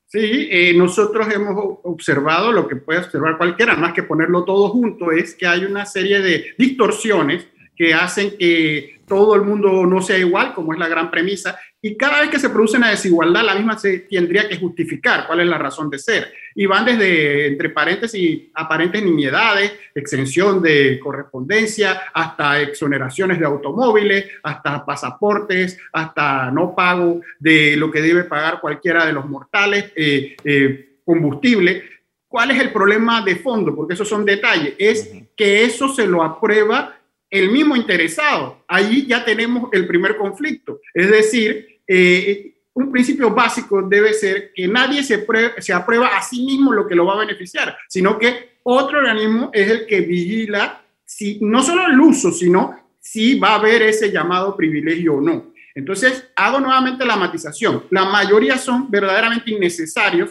Sí, 0.06 0.48
eh, 0.50 0.72
nosotros 0.74 1.28
hemos 1.34 1.80
observado 1.82 2.50
lo 2.50 2.66
que 2.66 2.76
puede 2.76 3.00
observar 3.00 3.36
cualquiera, 3.36 3.76
más 3.76 3.92
que 3.92 4.02
ponerlo 4.02 4.44
todo 4.44 4.70
junto, 4.70 5.12
es 5.12 5.34
que 5.34 5.46
hay 5.46 5.66
una 5.66 5.84
serie 5.84 6.20
de 6.20 6.54
distorsiones 6.56 7.46
que 7.76 7.92
hacen 7.92 8.36
que 8.38 9.02
todo 9.06 9.34
el 9.34 9.42
mundo 9.42 9.84
no 9.84 10.00
sea 10.00 10.18
igual, 10.18 10.54
como 10.54 10.72
es 10.72 10.78
la 10.78 10.88
gran 10.88 11.10
premisa, 11.10 11.58
y 11.80 11.96
cada 11.96 12.20
vez 12.20 12.30
que 12.30 12.40
se 12.40 12.50
produce 12.50 12.76
una 12.76 12.90
desigualdad, 12.90 13.44
la 13.44 13.54
misma 13.54 13.78
se 13.78 14.00
tendría 14.00 14.48
que 14.48 14.56
justificar 14.56 15.28
cuál 15.28 15.40
es 15.40 15.46
la 15.46 15.58
razón 15.58 15.88
de 15.88 16.00
ser. 16.00 16.32
Y 16.56 16.66
van 16.66 16.84
desde, 16.84 17.46
entre 17.46 17.70
paréntesis, 17.70 18.48
aparentes 18.54 19.00
nimiedades, 19.00 19.72
exención 19.94 20.60
de 20.60 20.98
correspondencia, 20.98 22.02
hasta 22.12 22.60
exoneraciones 22.60 23.38
de 23.38 23.46
automóviles, 23.46 24.26
hasta 24.42 24.84
pasaportes, 24.84 25.78
hasta 25.92 26.50
no 26.50 26.74
pago 26.74 27.20
de 27.38 27.76
lo 27.76 27.92
que 27.92 28.02
debe 28.02 28.24
pagar 28.24 28.60
cualquiera 28.60 29.06
de 29.06 29.12
los 29.12 29.26
mortales, 29.26 29.92
eh, 29.94 30.36
eh, 30.42 30.98
combustible. 31.04 31.84
¿Cuál 32.26 32.50
es 32.50 32.60
el 32.60 32.72
problema 32.72 33.22
de 33.22 33.36
fondo? 33.36 33.74
Porque 33.74 33.94
esos 33.94 34.08
son 34.08 34.24
detalles. 34.24 34.74
Es 34.78 35.12
que 35.36 35.62
eso 35.62 35.88
se 35.88 36.08
lo 36.08 36.24
aprueba 36.24 36.98
el 37.30 37.50
mismo 37.50 37.76
interesado. 37.76 38.64
Ahí 38.66 39.06
ya 39.06 39.24
tenemos 39.24 39.68
el 39.72 39.86
primer 39.86 40.16
conflicto. 40.16 40.80
Es 40.94 41.10
decir, 41.10 41.67
eh, 41.88 42.54
un 42.74 42.92
principio 42.92 43.34
básico 43.34 43.82
debe 43.82 44.12
ser 44.12 44.52
que 44.54 44.68
nadie 44.68 45.02
se, 45.02 45.72
aprueba 45.72 46.08
a 46.08 46.22
sí 46.22 46.44
mismo 46.44 46.72
lo 46.72 46.86
que 46.86 46.94
lo 46.94 47.06
va 47.06 47.14
a 47.14 47.26
beneficiar, 47.26 47.76
sino 47.88 48.18
que 48.18 48.58
otro 48.62 48.98
organismo 48.98 49.50
es 49.52 49.70
el 49.70 49.86
que 49.86 50.02
vigila 50.02 50.84
si, 51.04 51.38
no 51.40 51.62
solo 51.62 51.86
el 51.86 51.98
uso, 51.98 52.30
sino 52.30 52.78
si 53.00 53.38
va 53.38 53.52
a 53.52 53.54
haber 53.56 53.82
ese 53.82 54.12
llamado 54.12 54.56
privilegio 54.56 55.14
o 55.14 55.20
no. 55.20 55.52
Entonces, 55.74 56.28
hago 56.36 56.60
nuevamente 56.60 57.06
la 57.06 57.16
matización. 57.16 57.84
La 57.90 58.04
mayoría 58.04 58.58
son 58.58 58.90
verdaderamente 58.90 59.50
innecesarios. 59.50 60.30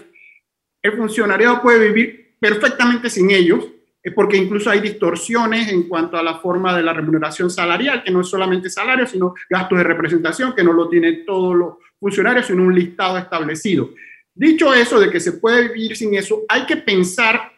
El 0.82 0.96
funcionariado 0.96 1.62
puede 1.62 1.88
vivir 1.88 2.36
perfectamente 2.40 3.10
sin 3.10 3.32
ellos 3.32 3.66
porque 4.12 4.38
incluso 4.38 4.70
hay 4.70 4.80
distorsiones 4.80 5.70
en 5.70 5.84
cuanto 5.84 6.18
a 6.18 6.24
la 6.24 6.36
forma 6.36 6.76
de 6.76 6.84
la 6.84 6.94
remuneración 6.94 7.50
salarial, 7.50 8.04
que 8.04 8.12
no 8.12 8.22
es 8.22 8.28
solamente 8.28 8.70
salario, 8.70 9.06
sino 9.06 9.34
gastos 9.50 9.78
de 9.78 9.84
representación, 9.84 10.54
que 10.54 10.64
no 10.64 10.74
lo 10.74 10.88
tienen 10.88 11.26
todos 11.26 11.56
los 11.56 11.74
funcionarios, 12.00 12.46
sino 12.46 12.64
un 12.64 12.76
listado 12.76 13.18
establecido. 13.18 13.90
Dicho 14.34 14.74
eso 14.74 15.00
de 15.00 15.10
que 15.10 15.20
se 15.20 15.34
puede 15.34 15.70
vivir 15.70 15.98
sin 15.98 16.14
eso, 16.16 16.44
hay 16.48 16.66
que 16.66 16.78
pensar 16.78 17.52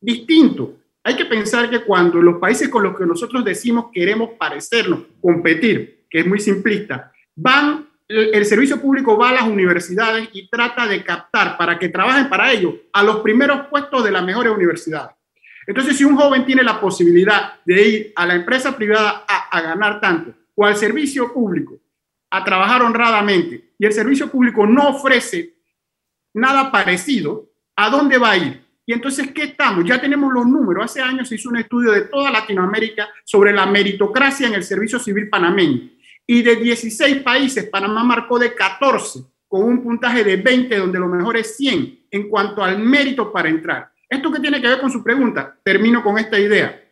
distinto. 0.00 0.76
Hay 1.02 1.16
que 1.16 1.24
pensar 1.24 1.68
que 1.70 1.80
cuando 1.80 2.20
los 2.20 2.38
países 2.38 2.68
con 2.68 2.82
los 2.82 2.96
que 2.96 3.06
nosotros 3.06 3.44
decimos 3.44 3.86
queremos 3.92 4.30
parecernos, 4.38 5.00
competir, 5.20 6.04
que 6.08 6.20
es 6.20 6.26
muy 6.26 6.38
simplista, 6.38 7.10
van, 7.34 7.88
el 8.06 8.44
servicio 8.44 8.80
público 8.80 9.16
va 9.16 9.30
a 9.30 9.34
las 9.34 9.42
universidades 9.42 10.28
y 10.32 10.48
trata 10.48 10.86
de 10.86 11.02
captar 11.02 11.56
para 11.56 11.78
que 11.78 11.88
trabajen 11.88 12.28
para 12.28 12.52
ello 12.52 12.74
a 12.92 13.02
los 13.02 13.20
primeros 13.20 13.66
puestos 13.68 14.04
de 14.04 14.10
las 14.10 14.24
mejores 14.24 14.52
universidades. 14.52 15.19
Entonces, 15.66 15.96
si 15.96 16.04
un 16.04 16.16
joven 16.16 16.44
tiene 16.44 16.62
la 16.62 16.80
posibilidad 16.80 17.60
de 17.64 17.88
ir 17.88 18.12
a 18.16 18.26
la 18.26 18.34
empresa 18.34 18.76
privada 18.76 19.24
a, 19.28 19.60
ganar 19.60 20.00
tanto 20.00 20.34
o 20.54 20.64
al 20.64 20.76
servicio 20.76 21.32
público 21.32 21.78
a 22.30 22.44
trabajar 22.44 22.82
honradamente 22.82 23.72
y 23.78 23.86
el 23.86 23.92
servicio 23.92 24.30
público 24.30 24.66
no 24.66 24.88
ofrece 24.88 25.54
nada 26.34 26.70
parecido, 26.70 27.50
¿a 27.76 27.90
dónde 27.90 28.18
va 28.18 28.32
a 28.32 28.36
ir? 28.36 28.64
Y 28.86 28.92
entonces, 28.92 29.30
¿qué 29.32 29.44
estamos? 29.44 29.84
Ya 29.84 30.00
tenemos 30.00 30.32
los 30.32 30.46
números. 30.46 30.86
Hace 30.86 31.00
años 31.00 31.28
se 31.28 31.36
hizo 31.36 31.48
un 31.48 31.58
estudio 31.58 31.92
de 31.92 32.02
toda 32.02 32.30
Latinoamérica 32.30 33.08
sobre 33.24 33.52
la 33.52 33.66
meritocracia 33.66 34.48
en 34.48 34.54
el 34.54 34.64
servicio 34.64 34.98
civil 34.98 35.28
panameño. 35.28 35.90
Y 36.26 36.42
de 36.42 36.56
16 36.56 37.22
países, 37.22 37.68
Panamá 37.68 38.02
marcó 38.02 38.38
de 38.38 38.54
14, 38.54 39.20
con 39.46 39.62
un 39.62 39.82
puntaje 39.82 40.24
de 40.24 40.36
20, 40.36 40.76
donde 40.76 40.98
lo 40.98 41.08
mejor 41.08 41.36
es 41.36 41.56
100 41.56 42.06
en 42.10 42.28
cuanto 42.28 42.64
al 42.64 42.78
mérito 42.78 43.32
para 43.32 43.48
entrar. 43.48 43.92
¿Esto 44.10 44.32
qué 44.32 44.40
tiene 44.40 44.60
que 44.60 44.66
ver 44.66 44.80
con 44.80 44.90
su 44.90 45.04
pregunta? 45.04 45.56
Termino 45.62 46.02
con 46.02 46.18
esta 46.18 46.36
idea. 46.36 46.82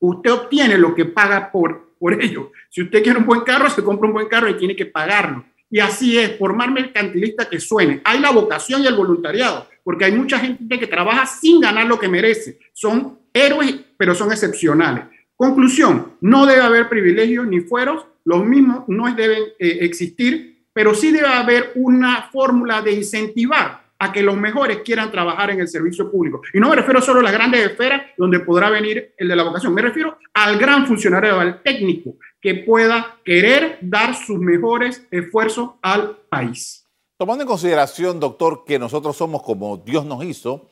Usted 0.00 0.32
obtiene 0.32 0.78
lo 0.78 0.94
que 0.94 1.04
paga 1.04 1.52
por, 1.52 1.94
por 1.98 2.14
ello. 2.22 2.52
Si 2.70 2.82
usted 2.82 3.02
quiere 3.02 3.18
un 3.18 3.26
buen 3.26 3.42
carro, 3.42 3.68
se 3.68 3.84
compra 3.84 4.08
un 4.08 4.14
buen 4.14 4.28
carro 4.28 4.48
y 4.48 4.56
tiene 4.56 4.74
que 4.74 4.86
pagarlo. 4.86 5.44
Y 5.70 5.80
así 5.80 6.18
es, 6.18 6.30
por 6.30 6.54
más 6.54 6.70
mercantilista 6.70 7.50
que 7.50 7.60
suene. 7.60 8.00
Hay 8.04 8.18
la 8.18 8.30
vocación 8.30 8.82
y 8.82 8.86
el 8.86 8.94
voluntariado, 8.94 9.68
porque 9.82 10.06
hay 10.06 10.12
mucha 10.12 10.38
gente 10.38 10.78
que 10.78 10.86
trabaja 10.86 11.26
sin 11.26 11.60
ganar 11.60 11.86
lo 11.86 11.98
que 11.98 12.08
merece. 12.08 12.58
Son 12.72 13.18
héroes, 13.34 13.74
pero 13.98 14.14
son 14.14 14.32
excepcionales. 14.32 15.04
Conclusión, 15.36 16.14
no 16.22 16.46
debe 16.46 16.62
haber 16.62 16.88
privilegios 16.88 17.46
ni 17.46 17.60
fueros, 17.60 18.06
los 18.24 18.42
mismos 18.46 18.84
no 18.88 19.12
deben 19.14 19.42
eh, 19.58 19.78
existir, 19.82 20.64
pero 20.72 20.94
sí 20.94 21.12
debe 21.12 21.26
haber 21.26 21.72
una 21.74 22.22
fórmula 22.32 22.80
de 22.80 22.92
incentivar 22.92 23.83
a 23.98 24.12
que 24.12 24.22
los 24.22 24.36
mejores 24.36 24.78
quieran 24.84 25.10
trabajar 25.10 25.50
en 25.50 25.60
el 25.60 25.68
servicio 25.68 26.10
público. 26.10 26.42
Y 26.52 26.58
no 26.58 26.68
me 26.68 26.76
refiero 26.76 27.00
solo 27.00 27.20
a 27.20 27.22
las 27.22 27.32
grandes 27.32 27.64
esferas 27.64 28.02
donde 28.16 28.40
podrá 28.40 28.70
venir 28.70 29.14
el 29.16 29.28
de 29.28 29.36
la 29.36 29.44
vocación, 29.44 29.72
me 29.72 29.82
refiero 29.82 30.18
al 30.32 30.58
gran 30.58 30.86
funcionario, 30.86 31.38
al 31.38 31.62
técnico, 31.62 32.16
que 32.40 32.56
pueda 32.56 33.16
querer 33.24 33.78
dar 33.80 34.14
sus 34.14 34.38
mejores 34.38 35.06
esfuerzos 35.10 35.70
al 35.80 36.18
país. 36.28 36.84
Tomando 37.16 37.42
en 37.42 37.48
consideración, 37.48 38.18
doctor, 38.18 38.64
que 38.66 38.78
nosotros 38.78 39.16
somos 39.16 39.42
como 39.42 39.76
Dios 39.76 40.04
nos 40.04 40.24
hizo 40.24 40.68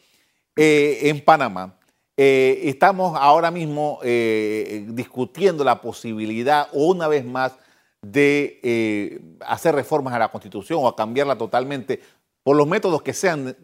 eh, 0.57 0.99
en 1.05 1.25
Panamá, 1.25 1.79
eh, 2.17 2.63
estamos 2.65 3.17
ahora 3.19 3.51
mismo 3.51 4.01
eh, 4.03 4.85
discutiendo 4.89 5.65
la 5.65 5.81
posibilidad, 5.81 6.69
una 6.73 7.09
vez 7.09 7.25
más, 7.25 7.57
de 8.03 9.39
hacer 9.47 9.77
reformas 9.77 10.13
a 10.13 10.19
la 10.19 10.29
Constitución 10.29 10.81
o 10.83 10.89
a 10.89 10.97
cambiarla 10.97 11.39
totalmente 11.39 12.01
por 12.43 12.57
los 12.57 12.67
métodos 12.67 13.03
que 13.03 13.13
sean, 13.13 13.57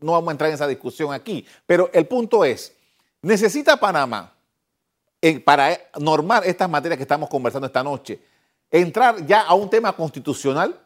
no 0.00 0.12
vamos 0.12 0.28
a 0.28 0.32
entrar 0.32 0.48
en 0.48 0.54
esa 0.54 0.66
discusión 0.66 1.12
aquí, 1.12 1.44
pero 1.66 1.90
el 1.92 2.06
punto 2.06 2.44
es, 2.44 2.74
¿necesita 3.22 3.78
Panamá, 3.78 4.34
para 5.44 5.76
normar 5.98 6.44
estas 6.46 6.70
materias 6.70 6.96
que 6.96 7.02
estamos 7.02 7.28
conversando 7.28 7.66
esta 7.66 7.82
noche, 7.82 8.20
entrar 8.70 9.24
ya 9.26 9.42
a 9.42 9.54
un 9.54 9.68
tema 9.68 9.92
constitucional? 9.92 10.78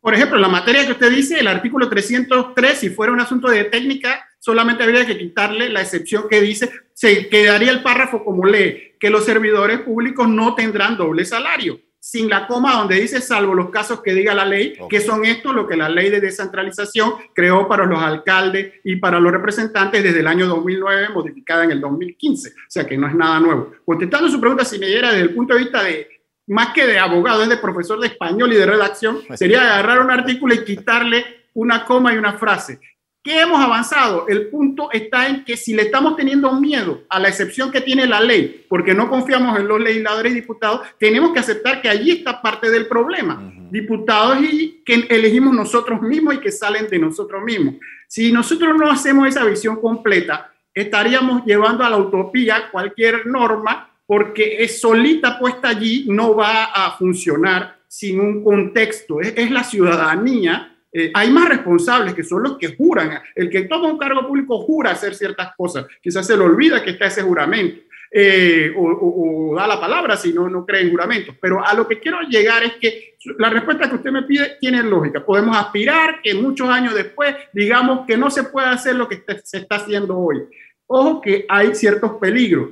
Por 0.00 0.14
ejemplo, 0.14 0.38
la 0.38 0.48
materia 0.48 0.84
que 0.84 0.92
usted 0.92 1.10
dice, 1.10 1.40
el 1.40 1.46
artículo 1.46 1.88
303, 1.88 2.78
si 2.78 2.90
fuera 2.90 3.12
un 3.12 3.20
asunto 3.20 3.48
de 3.48 3.64
técnica, 3.64 4.26
solamente 4.38 4.82
habría 4.82 5.06
que 5.06 5.16
quitarle 5.16 5.70
la 5.70 5.80
excepción 5.80 6.28
que 6.28 6.40
dice, 6.40 6.70
se 6.92 7.28
quedaría 7.28 7.70
el 7.70 7.82
párrafo 7.82 8.22
como 8.22 8.44
lee, 8.44 8.96
que 9.00 9.08
los 9.08 9.24
servidores 9.24 9.80
públicos 9.80 10.28
no 10.28 10.54
tendrán 10.54 10.96
doble 10.96 11.24
salario 11.24 11.80
sin 12.14 12.30
la 12.30 12.46
coma 12.46 12.76
donde 12.76 12.94
dice 12.94 13.20
salvo 13.20 13.54
los 13.54 13.70
casos 13.70 14.00
que 14.00 14.14
diga 14.14 14.32
la 14.34 14.44
ley, 14.44 14.78
que 14.88 15.00
son 15.00 15.24
estos 15.24 15.52
lo 15.52 15.66
que 15.66 15.76
la 15.76 15.88
ley 15.88 16.10
de 16.10 16.20
descentralización 16.20 17.14
creó 17.34 17.66
para 17.66 17.86
los 17.86 18.00
alcaldes 18.00 18.74
y 18.84 18.94
para 18.94 19.18
los 19.18 19.32
representantes 19.32 20.00
desde 20.00 20.20
el 20.20 20.28
año 20.28 20.46
2009, 20.46 21.08
modificada 21.08 21.64
en 21.64 21.72
el 21.72 21.80
2015. 21.80 22.50
O 22.50 22.52
sea 22.68 22.86
que 22.86 22.96
no 22.96 23.08
es 23.08 23.16
nada 23.16 23.40
nuevo. 23.40 23.72
Contestando 23.84 24.28
su 24.28 24.40
pregunta, 24.40 24.64
si 24.64 24.78
me 24.78 24.86
diera 24.86 25.10
desde 25.10 25.22
el 25.22 25.34
punto 25.34 25.54
de 25.54 25.60
vista 25.60 25.82
de, 25.82 26.06
más 26.46 26.72
que 26.72 26.86
de 26.86 27.00
abogado, 27.00 27.42
es 27.42 27.48
de 27.48 27.56
profesor 27.56 27.98
de 27.98 28.06
español 28.06 28.52
y 28.52 28.56
de 28.58 28.66
redacción, 28.66 29.18
sería 29.34 29.62
agarrar 29.62 30.00
un 30.00 30.12
artículo 30.12 30.54
y 30.54 30.62
quitarle 30.62 31.48
una 31.54 31.84
coma 31.84 32.14
y 32.14 32.16
una 32.16 32.34
frase. 32.34 32.78
¿Qué 33.24 33.40
hemos 33.40 33.58
avanzado? 33.58 34.28
El 34.28 34.48
punto 34.48 34.92
está 34.92 35.26
en 35.26 35.46
que 35.46 35.56
si 35.56 35.72
le 35.72 35.84
estamos 35.84 36.14
teniendo 36.14 36.60
miedo 36.60 37.04
a 37.08 37.18
la 37.18 37.28
excepción 37.30 37.72
que 37.72 37.80
tiene 37.80 38.06
la 38.06 38.20
ley, 38.20 38.66
porque 38.68 38.92
no 38.92 39.08
confiamos 39.08 39.58
en 39.58 39.66
los 39.66 39.80
legisladores 39.80 40.32
y 40.32 40.34
diputados, 40.34 40.82
tenemos 40.98 41.32
que 41.32 41.38
aceptar 41.38 41.80
que 41.80 41.88
allí 41.88 42.10
está 42.10 42.42
parte 42.42 42.70
del 42.70 42.86
problema. 42.86 43.50
Diputados 43.70 44.42
y 44.42 44.82
que 44.84 45.06
elegimos 45.08 45.54
nosotros 45.54 46.02
mismos 46.02 46.34
y 46.34 46.38
que 46.40 46.52
salen 46.52 46.86
de 46.86 46.98
nosotros 46.98 47.42
mismos. 47.42 47.76
Si 48.08 48.30
nosotros 48.30 48.76
no 48.78 48.90
hacemos 48.90 49.26
esa 49.26 49.42
visión 49.46 49.80
completa, 49.80 50.52
estaríamos 50.74 51.46
llevando 51.46 51.82
a 51.82 51.88
la 51.88 51.96
utopía 51.96 52.68
cualquier 52.70 53.26
norma 53.26 53.88
porque 54.04 54.62
es 54.62 54.82
solita 54.82 55.38
puesta 55.38 55.68
allí, 55.68 56.04
no 56.10 56.36
va 56.36 56.64
a 56.64 56.90
funcionar 56.98 57.78
sin 57.88 58.20
un 58.20 58.44
contexto. 58.44 59.22
es 59.22 59.50
la 59.50 59.64
ciudadanía 59.64 60.73
eh, 60.96 61.10
hay 61.12 61.28
más 61.28 61.48
responsables 61.48 62.14
que 62.14 62.22
son 62.22 62.44
los 62.44 62.56
que 62.56 62.76
juran. 62.76 63.20
El 63.34 63.50
que 63.50 63.62
toma 63.62 63.88
un 63.88 63.98
cargo 63.98 64.24
público 64.28 64.60
jura 64.60 64.92
hacer 64.92 65.16
ciertas 65.16 65.52
cosas. 65.56 65.86
Quizás 66.00 66.24
se 66.24 66.36
le 66.36 66.44
olvida 66.44 66.84
que 66.84 66.90
está 66.90 67.06
ese 67.06 67.22
juramento. 67.22 67.80
eh, 68.16 68.72
o, 68.76 69.56
da 69.56 69.66
la 69.66 69.80
palabra 69.80 70.16
si 70.16 70.32
no, 70.32 70.48
no 70.48 70.64
cree 70.64 70.82
en 70.82 70.92
juramentos. 70.92 71.34
Pero 71.40 71.66
a 71.66 71.74
lo 71.74 71.88
que 71.88 71.98
quiero 71.98 72.20
llegar 72.22 72.62
es 72.62 72.74
que 72.74 73.16
la 73.38 73.50
respuesta 73.50 73.90
que 73.90 73.96
usted 73.96 74.12
me 74.12 74.22
pide 74.22 74.56
tiene 74.60 74.84
lógica. 74.84 75.26
Podemos 75.26 75.56
aspirar 75.56 76.22
que 76.22 76.32
muchos 76.32 76.68
años 76.68 76.94
después 76.94 77.34
digamos 77.52 78.06
que 78.06 78.16
no 78.16 78.30
se 78.30 78.44
puede 78.44 78.68
hacer 78.68 78.94
lo 78.94 79.08
que 79.08 79.24
se 79.42 79.58
está 79.58 79.76
haciendo 79.76 80.16
hoy. 80.16 80.44
Ojo 80.86 81.20
que 81.20 81.44
hay 81.48 81.74
ciertos 81.74 82.12
peligros. 82.20 82.68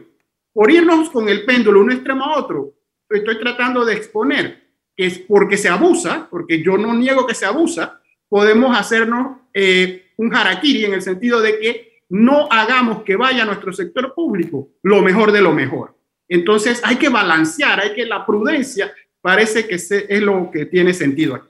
Por 0.52 0.71
irnos 0.71 1.11
con 1.11 1.29
el 1.29 1.45
péndulo 1.45 1.81
de 1.81 1.85
un 1.87 1.93
extremo 1.93 2.25
a 2.25 2.38
otro, 2.38 2.73
estoy 3.11 3.41
tratando 3.41 3.85
de 3.85 3.95
exponer 3.95 4.62
que 4.97 5.07
es 5.07 5.19
porque 5.19 5.57
se 5.57 5.69
abusa, 5.69 6.29
porque 6.31 6.62
yo 6.62 6.76
no 6.76 6.95
niego 6.95 7.26
que 7.26 7.35
se 7.35 7.47
abusa, 7.47 8.01
podemos 8.33 8.75
hacernos 8.75 9.41
eh, 9.53 10.07
un 10.17 10.35
harakiri 10.35 10.87
en 10.87 10.95
el 10.95 11.03
sentido 11.03 11.43
de 11.43 11.59
que 11.59 12.03
no 12.09 12.49
hagamos 12.51 13.03
que 13.03 13.15
vaya 13.15 13.43
a 13.43 13.45
nuestro 13.45 13.75
sector 13.75 14.15
público 14.15 14.71
lo 14.83 15.03
mejor 15.03 15.33
de 15.33 15.43
lo 15.43 15.53
mejor. 15.53 15.95
Entonces 16.31 16.81
hay 16.83 16.97
que 16.97 17.11
balancear, 17.11 17.79
hay 17.79 17.93
que 17.93 18.07
la 18.07 18.25
prudencia 18.25 18.91
parece 19.21 19.69
que 19.69 19.75
es 19.75 20.23
lo 20.23 20.51
que 20.51 20.65
tiene 20.65 20.95
sentido 20.95 21.35
aquí. 21.35 21.49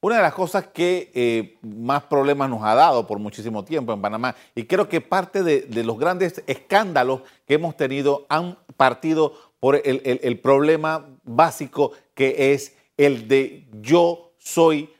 Una 0.00 0.16
de 0.16 0.22
las 0.22 0.34
cosas 0.34 0.66
que 0.74 1.12
eh, 1.14 1.56
más 1.62 2.02
problemas 2.02 2.50
nos 2.50 2.64
ha 2.64 2.74
dado 2.74 3.06
por 3.06 3.20
muchísimo 3.20 3.64
tiempo 3.64 3.92
en 3.92 4.02
Panamá, 4.02 4.34
y 4.56 4.64
creo 4.64 4.88
que 4.88 5.00
parte 5.00 5.44
de, 5.44 5.84
los 5.84 5.96
grandes 6.00 6.42
escándalos 6.48 7.20
que 7.46 7.54
hemos 7.54 7.76
tenido 7.76 8.26
han 8.28 8.58
partido 8.76 9.34
por 9.60 9.80
el, 9.84 10.40
problema 10.40 11.06
básico 11.22 11.92
que 12.12 12.52
es 12.52 12.76
el 12.96 13.28
de 13.28 13.68
yo 13.80 14.32
soy 14.36 14.90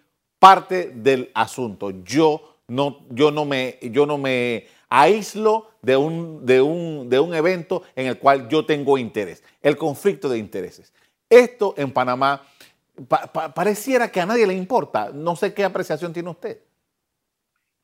parte 0.45 0.93
del 0.95 1.31
asunto. 1.33 1.91
Yo 2.05 2.59
no, 2.69 3.07
yo 3.09 3.31
no, 3.31 3.47
me, 3.47 3.79
yo 3.81 4.05
no 4.05 4.19
me 4.19 4.67
aíslo 4.91 5.71
de 5.81 5.97
un, 5.97 6.45
de, 6.45 6.61
un, 6.61 7.09
de 7.09 7.19
un 7.19 7.35
evento 7.35 7.83
en 7.97 8.09
el 8.09 8.19
cual 8.19 8.47
yo 8.47 8.67
tengo 8.67 8.99
interés, 8.99 9.43
el 9.63 9.79
conflicto 9.79 10.29
de 10.29 10.37
intereses. 10.37 10.93
Esto 11.31 11.73
en 11.79 11.91
Panamá 11.93 12.43
pareciera 13.55 14.13
que 14.13 14.21
a 14.21 14.27
nadie 14.27 14.47
le 14.47 14.53
importa. 14.53 15.11
No 15.15 15.35
sé 15.35 15.55
qué 15.55 15.65
apreciación 15.65 16.13
tiene 16.13 16.29
usted. 16.29 16.59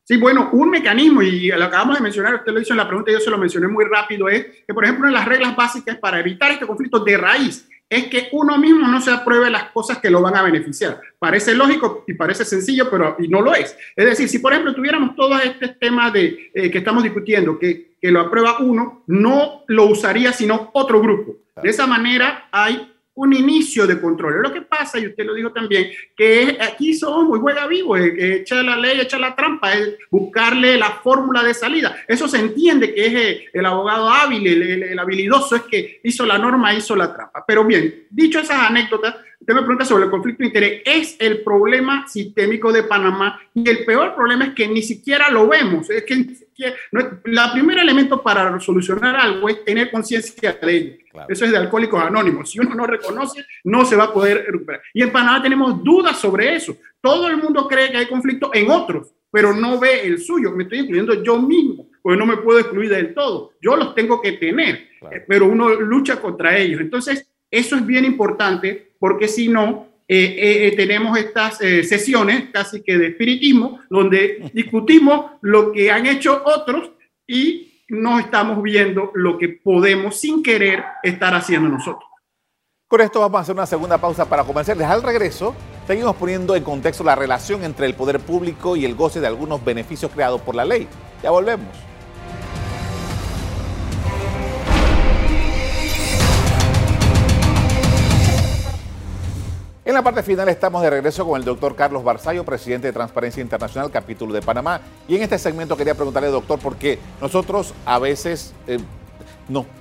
Sí, 0.03 0.17
bueno, 0.17 0.51
un 0.53 0.69
mecanismo, 0.69 1.23
y 1.23 1.47
lo 1.47 1.65
acabamos 1.65 1.95
de 1.97 2.03
mencionar, 2.03 2.35
usted 2.35 2.51
lo 2.51 2.61
hizo 2.61 2.73
en 2.73 2.77
la 2.77 2.87
pregunta 2.87 3.11
yo 3.11 3.19
se 3.19 3.31
lo 3.31 3.39
mencioné 3.39 3.69
muy 3.69 3.85
rápido, 3.85 4.29
es 4.29 4.45
que, 4.67 4.73
por 4.73 4.83
ejemplo, 4.83 5.07
una 5.07 5.17
de 5.17 5.19
las 5.19 5.27
reglas 5.27 5.55
básicas 5.55 5.97
para 5.97 6.19
evitar 6.19 6.51
este 6.51 6.67
conflicto 6.67 6.99
de 6.99 7.17
raíz 7.17 7.67
es 7.91 8.07
que 8.07 8.29
uno 8.31 8.57
mismo 8.57 8.87
no 8.87 9.01
se 9.01 9.11
apruebe 9.11 9.49
las 9.49 9.65
cosas 9.65 9.97
que 9.97 10.09
lo 10.09 10.21
van 10.21 10.37
a 10.37 10.43
beneficiar. 10.43 11.01
Parece 11.19 11.53
lógico 11.53 12.05
y 12.07 12.13
parece 12.13 12.45
sencillo, 12.45 12.89
pero 12.89 13.17
y 13.19 13.27
no 13.27 13.41
lo 13.41 13.53
es. 13.53 13.75
Es 13.97 14.05
decir, 14.05 14.29
si 14.29 14.39
por 14.39 14.53
ejemplo 14.53 14.73
tuviéramos 14.73 15.13
todos 15.13 15.43
estos 15.43 15.77
temas 15.77 16.13
de, 16.13 16.51
eh, 16.53 16.71
que 16.71 16.77
estamos 16.77 17.03
discutiendo, 17.03 17.59
que, 17.59 17.91
que 18.01 18.09
lo 18.09 18.21
aprueba 18.21 18.59
uno, 18.59 19.03
no 19.07 19.63
lo 19.67 19.87
usaría 19.87 20.31
sino 20.31 20.71
otro 20.73 21.01
grupo. 21.01 21.35
De 21.61 21.69
esa 21.69 21.85
manera 21.85 22.47
hay 22.49 22.90
un 23.21 23.33
inicio 23.33 23.85
de 23.85 24.01
control. 24.01 24.41
Lo 24.41 24.51
que 24.51 24.61
pasa, 24.61 24.97
y 24.97 25.05
usted 25.05 25.23
lo 25.23 25.35
dijo 25.35 25.51
también, 25.51 25.91
que 26.17 26.57
aquí 26.59 26.93
somos 26.95 27.39
juega 27.39 27.67
vivo, 27.67 27.95
echar 27.95 28.65
la 28.65 28.75
ley, 28.75 28.99
echar 28.99 29.19
la 29.19 29.35
trampa, 29.35 29.73
es 29.73 29.95
buscarle 30.09 30.77
la 30.77 30.89
fórmula 31.03 31.43
de 31.43 31.53
salida. 31.53 31.95
Eso 32.07 32.27
se 32.27 32.39
entiende 32.39 32.93
que 32.93 33.05
es 33.05 33.13
eh, 33.13 33.45
el 33.53 33.65
abogado 33.65 34.09
hábil, 34.09 34.47
el, 34.47 34.97
habilidoso 34.97 35.55
es 35.55 35.61
que 35.63 36.01
hizo 36.03 36.25
la 36.25 36.39
norma, 36.39 36.73
hizo 36.73 36.95
la 36.95 37.13
trampa. 37.13 37.43
Pero 37.45 37.63
bien, 37.63 38.07
dicho 38.09 38.39
esas 38.39 38.59
anécdotas, 38.59 39.15
usted 39.41 39.53
me 39.55 39.61
pregunta 39.61 39.85
sobre 39.85 40.05
el 40.05 40.11
conflicto 40.11 40.43
de 40.43 40.47
interés, 40.47 40.81
es 40.85 41.17
el 41.19 41.41
problema 41.41 42.07
sistémico 42.07 42.71
de 42.71 42.83
Panamá 42.83 43.39
y 43.53 43.67
el 43.67 43.83
peor 43.85 44.15
problema 44.15 44.45
es 44.45 44.53
que 44.53 44.67
ni 44.67 44.83
siquiera 44.83 45.29
lo 45.29 45.47
vemos, 45.47 45.89
es 45.89 46.03
que 46.03 46.25
la 47.25 47.51
primer 47.51 47.79
elemento 47.79 48.21
para 48.21 48.59
solucionar 48.59 49.15
algo 49.15 49.49
es 49.49 49.65
tener 49.65 49.89
conciencia 49.89 50.53
de 50.61 50.77
ello. 50.77 50.95
Eso 51.27 51.45
es 51.45 51.51
de 51.51 51.57
alcohólicos 51.57 52.01
anónimos. 52.01 52.51
Si 52.51 52.59
uno 52.59 52.75
no 52.75 52.85
reconoce, 52.85 53.43
no 53.63 53.83
se 53.83 53.95
va 53.95 54.05
a 54.05 54.13
poder 54.13 54.45
recuperar. 54.45 54.81
Y 54.93 55.01
en 55.01 55.11
Panamá 55.11 55.41
tenemos 55.41 55.83
dudas 55.83 56.19
sobre 56.19 56.55
eso. 56.55 56.77
Todo 57.01 57.27
el 57.27 57.37
mundo 57.37 57.67
cree 57.67 57.91
que 57.91 57.97
hay 57.97 58.07
conflicto 58.07 58.51
en 58.53 58.69
otros, 58.69 59.11
pero 59.31 59.53
no 59.53 59.79
ve 59.79 60.05
el 60.05 60.19
suyo. 60.19 60.51
Me 60.51 60.63
estoy 60.63 60.79
incluyendo 60.79 61.23
yo 61.23 61.41
mismo, 61.41 61.89
porque 62.01 62.17
no 62.17 62.25
me 62.25 62.37
puedo 62.37 62.59
excluir 62.59 62.89
del 62.89 63.13
todo. 63.13 63.53
Yo 63.59 63.75
los 63.75 63.95
tengo 63.95 64.21
que 64.21 64.33
tener, 64.33 64.87
eh, 65.11 65.25
pero 65.27 65.47
uno 65.47 65.71
lucha 65.71 66.21
contra 66.21 66.55
ellos. 66.57 66.79
Entonces, 66.79 67.27
eso 67.51 67.75
es 67.75 67.85
bien 67.85 68.05
importante, 68.05 68.93
porque 68.97 69.27
si 69.27 69.49
no, 69.49 69.87
eh, 70.07 70.67
eh, 70.67 70.73
tenemos 70.75 71.17
estas 71.17 71.57
sesiones 71.57 72.49
casi 72.51 72.81
que 72.81 72.97
de 72.97 73.07
espiritismo, 73.07 73.79
donde 73.89 74.49
discutimos 74.53 75.31
lo 75.41 75.71
que 75.71 75.91
han 75.91 76.05
hecho 76.05 76.41
otros 76.45 76.91
y 77.27 77.83
no 77.91 78.19
estamos 78.19 78.63
viendo 78.63 79.11
lo 79.13 79.37
que 79.37 79.49
podemos 79.49 80.15
sin 80.15 80.41
querer 80.41 80.83
estar 81.03 81.35
haciendo 81.35 81.69
nosotros. 81.69 82.09
Con 82.87 83.01
esto 83.01 83.19
vamos 83.19 83.37
a 83.37 83.41
hacer 83.41 83.55
una 83.55 83.65
segunda 83.65 83.97
pausa 83.97 84.27
para 84.27 84.43
convencerles. 84.43 84.87
Al 84.87 85.03
regreso, 85.03 85.55
seguimos 85.87 86.15
poniendo 86.15 86.55
en 86.55 86.63
contexto 86.63 87.03
la 87.03 87.15
relación 87.15 87.63
entre 87.63 87.85
el 87.85 87.93
poder 87.93 88.19
público 88.19 88.75
y 88.75 88.85
el 88.85 88.95
goce 88.95 89.21
de 89.21 89.27
algunos 89.27 89.63
beneficios 89.63 90.11
creados 90.11 90.41
por 90.41 90.55
la 90.55 90.65
ley. 90.65 90.87
Ya 91.23 91.31
volvemos. 91.31 91.90
En 99.91 99.95
la 99.95 100.03
parte 100.03 100.23
final 100.23 100.47
estamos 100.47 100.81
de 100.81 100.89
regreso 100.89 101.27
con 101.27 101.37
el 101.37 101.43
doctor 101.43 101.75
Carlos 101.75 102.01
Barzallo, 102.01 102.45
presidente 102.45 102.87
de 102.87 102.93
Transparencia 102.93 103.41
Internacional, 103.41 103.91
capítulo 103.91 104.33
de 104.33 104.41
Panamá. 104.41 104.79
Y 105.05 105.17
en 105.17 105.21
este 105.21 105.37
segmento 105.37 105.75
quería 105.75 105.95
preguntarle, 105.95 106.29
doctor, 106.29 106.59
por 106.59 106.77
qué 106.77 106.97
nosotros 107.19 107.73
a 107.85 107.99
veces, 107.99 108.53
eh, 108.67 108.79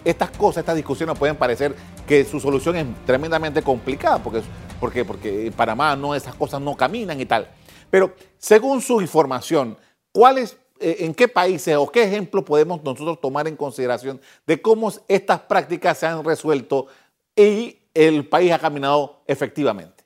estas 0.04 0.32
cosas, 0.32 0.62
estas 0.62 0.74
discusiones 0.74 1.16
pueden 1.16 1.36
parecer 1.36 1.76
que 2.08 2.24
su 2.24 2.40
solución 2.40 2.74
es 2.74 2.86
tremendamente 3.06 3.62
complicada, 3.62 4.18
porque, 4.20 4.42
porque, 4.80 5.04
porque 5.04 5.46
en 5.46 5.52
Panamá 5.52 5.94
no, 5.94 6.12
esas 6.12 6.34
cosas 6.34 6.60
no 6.60 6.76
caminan 6.76 7.20
y 7.20 7.26
tal. 7.26 7.48
Pero 7.88 8.12
según 8.36 8.82
su 8.82 9.00
información, 9.00 9.78
¿cuáles, 10.10 10.56
eh, 10.80 10.96
en 10.98 11.14
qué 11.14 11.28
países 11.28 11.76
o 11.76 11.88
qué 11.88 12.02
ejemplos 12.02 12.42
podemos 12.42 12.82
nosotros 12.82 13.20
tomar 13.20 13.46
en 13.46 13.54
consideración 13.54 14.20
de 14.44 14.60
cómo 14.60 14.92
estas 15.06 15.38
prácticas 15.42 15.98
se 15.98 16.06
han 16.06 16.24
resuelto 16.24 16.88
y 17.36 17.78
el 17.94 18.26
país 18.28 18.50
ha 18.50 18.58
caminado 18.58 19.22
efectivamente? 19.28 19.99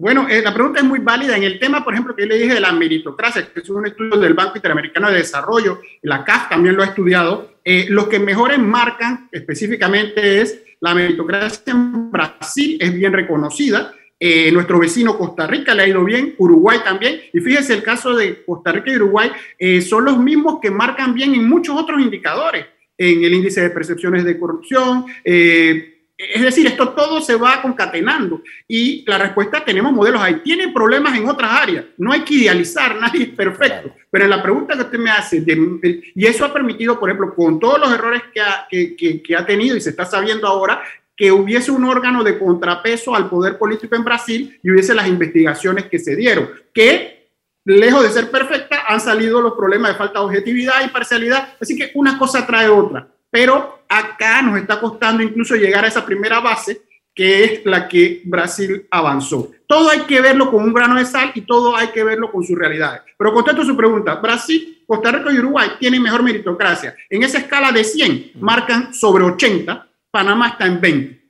Bueno, 0.00 0.26
eh, 0.30 0.40
la 0.40 0.54
pregunta 0.54 0.80
es 0.80 0.86
muy 0.86 0.98
válida. 1.00 1.36
En 1.36 1.42
el 1.42 1.58
tema, 1.58 1.84
por 1.84 1.92
ejemplo, 1.92 2.16
que 2.16 2.22
yo 2.22 2.28
le 2.28 2.38
dije 2.38 2.54
de 2.54 2.60
la 2.60 2.72
meritocracia, 2.72 3.46
que 3.52 3.60
es 3.60 3.68
un 3.68 3.86
estudio 3.86 4.16
del 4.16 4.32
Banco 4.32 4.56
Interamericano 4.56 5.10
de 5.10 5.18
Desarrollo, 5.18 5.82
la 6.00 6.24
CAF 6.24 6.48
también 6.48 6.74
lo 6.74 6.82
ha 6.82 6.86
estudiado, 6.86 7.56
eh, 7.62 7.84
lo 7.90 8.08
que 8.08 8.18
mejores 8.18 8.58
marcan 8.58 9.28
específicamente 9.30 10.40
es 10.40 10.62
la 10.80 10.94
meritocracia 10.94 11.74
en 11.74 12.10
Brasil, 12.10 12.78
es 12.80 12.94
bien 12.94 13.12
reconocida. 13.12 13.92
Eh, 14.18 14.50
nuestro 14.52 14.78
vecino 14.78 15.18
Costa 15.18 15.46
Rica 15.46 15.74
le 15.74 15.82
ha 15.82 15.88
ido 15.88 16.02
bien, 16.02 16.34
Uruguay 16.38 16.78
también. 16.82 17.20
Y 17.34 17.40
fíjese, 17.40 17.74
el 17.74 17.82
caso 17.82 18.16
de 18.16 18.42
Costa 18.42 18.72
Rica 18.72 18.90
y 18.90 18.96
Uruguay 18.96 19.30
son 19.82 20.06
los 20.06 20.16
mismos 20.16 20.60
que 20.62 20.70
marcan 20.70 21.12
bien 21.12 21.34
en 21.34 21.46
muchos 21.46 21.78
otros 21.78 22.00
indicadores, 22.00 22.64
en 22.96 23.22
el 23.22 23.34
índice 23.34 23.60
de 23.60 23.68
percepciones 23.68 24.24
de 24.24 24.38
corrupción, 24.38 25.04
es 26.20 26.42
decir, 26.42 26.66
esto 26.66 26.90
todo 26.90 27.22
se 27.22 27.34
va 27.34 27.62
concatenando 27.62 28.42
y 28.68 29.04
la 29.06 29.16
respuesta 29.16 29.64
tenemos 29.64 29.90
modelos 29.92 30.20
ahí. 30.20 30.40
Tiene 30.44 30.70
problemas 30.72 31.16
en 31.16 31.26
otras 31.26 31.50
áreas, 31.50 31.86
no 31.96 32.12
hay 32.12 32.20
que 32.20 32.34
idealizar, 32.34 32.96
nadie 33.00 33.22
es 33.22 33.28
perfecto. 33.30 33.94
Pero 34.10 34.24
en 34.24 34.30
la 34.30 34.42
pregunta 34.42 34.74
que 34.74 34.82
usted 34.82 34.98
me 34.98 35.10
hace, 35.10 35.42
y 36.14 36.26
eso 36.26 36.44
ha 36.44 36.52
permitido, 36.52 37.00
por 37.00 37.08
ejemplo, 37.08 37.34
con 37.34 37.58
todos 37.58 37.78
los 37.80 37.92
errores 37.92 38.22
que 38.34 38.40
ha, 38.40 38.66
que, 38.68 39.22
que 39.22 39.36
ha 39.36 39.46
tenido 39.46 39.76
y 39.76 39.80
se 39.80 39.90
está 39.90 40.04
sabiendo 40.04 40.46
ahora, 40.46 40.82
que 41.16 41.32
hubiese 41.32 41.70
un 41.70 41.84
órgano 41.84 42.22
de 42.22 42.38
contrapeso 42.38 43.14
al 43.14 43.28
poder 43.28 43.56
político 43.56 43.94
en 43.94 44.04
Brasil 44.04 44.58
y 44.62 44.70
hubiese 44.70 44.94
las 44.94 45.06
investigaciones 45.06 45.86
que 45.86 45.98
se 45.98 46.16
dieron, 46.16 46.50
que 46.74 47.30
lejos 47.64 48.02
de 48.02 48.10
ser 48.10 48.30
perfectas, 48.30 48.80
han 48.88 49.00
salido 49.00 49.40
los 49.40 49.54
problemas 49.54 49.92
de 49.92 49.98
falta 49.98 50.18
de 50.18 50.24
objetividad 50.26 50.84
y 50.84 50.88
parcialidad. 50.88 51.54
Así 51.60 51.76
que 51.76 51.90
una 51.94 52.18
cosa 52.18 52.46
trae 52.46 52.68
otra 52.68 53.06
pero 53.30 53.84
acá 53.88 54.42
nos 54.42 54.58
está 54.58 54.80
costando 54.80 55.22
incluso 55.22 55.54
llegar 55.56 55.84
a 55.84 55.88
esa 55.88 56.04
primera 56.04 56.40
base 56.40 56.82
que 57.14 57.44
es 57.44 57.66
la 57.66 57.88
que 57.88 58.22
Brasil 58.24 58.86
avanzó. 58.90 59.50
Todo 59.66 59.90
hay 59.90 60.00
que 60.00 60.20
verlo 60.20 60.50
con 60.50 60.62
un 60.64 60.72
grano 60.72 60.96
de 60.96 61.04
sal 61.04 61.32
y 61.34 61.42
todo 61.42 61.76
hay 61.76 61.88
que 61.88 62.04
verlo 62.04 62.30
con 62.30 62.44
sus 62.44 62.58
realidades. 62.58 63.02
Pero 63.18 63.34
contesto 63.34 63.64
su 63.64 63.76
pregunta. 63.76 64.14
Brasil, 64.14 64.82
Costa 64.86 65.12
Rica 65.12 65.32
y 65.32 65.38
Uruguay 65.38 65.70
tienen 65.78 66.02
mejor 66.02 66.22
meritocracia. 66.22 66.94
En 67.08 67.22
esa 67.22 67.38
escala 67.38 67.72
de 67.72 67.84
100 67.84 68.32
marcan 68.36 68.94
sobre 68.94 69.24
80, 69.24 69.86
Panamá 70.10 70.48
está 70.48 70.66
en 70.66 70.80
20. 70.80 71.20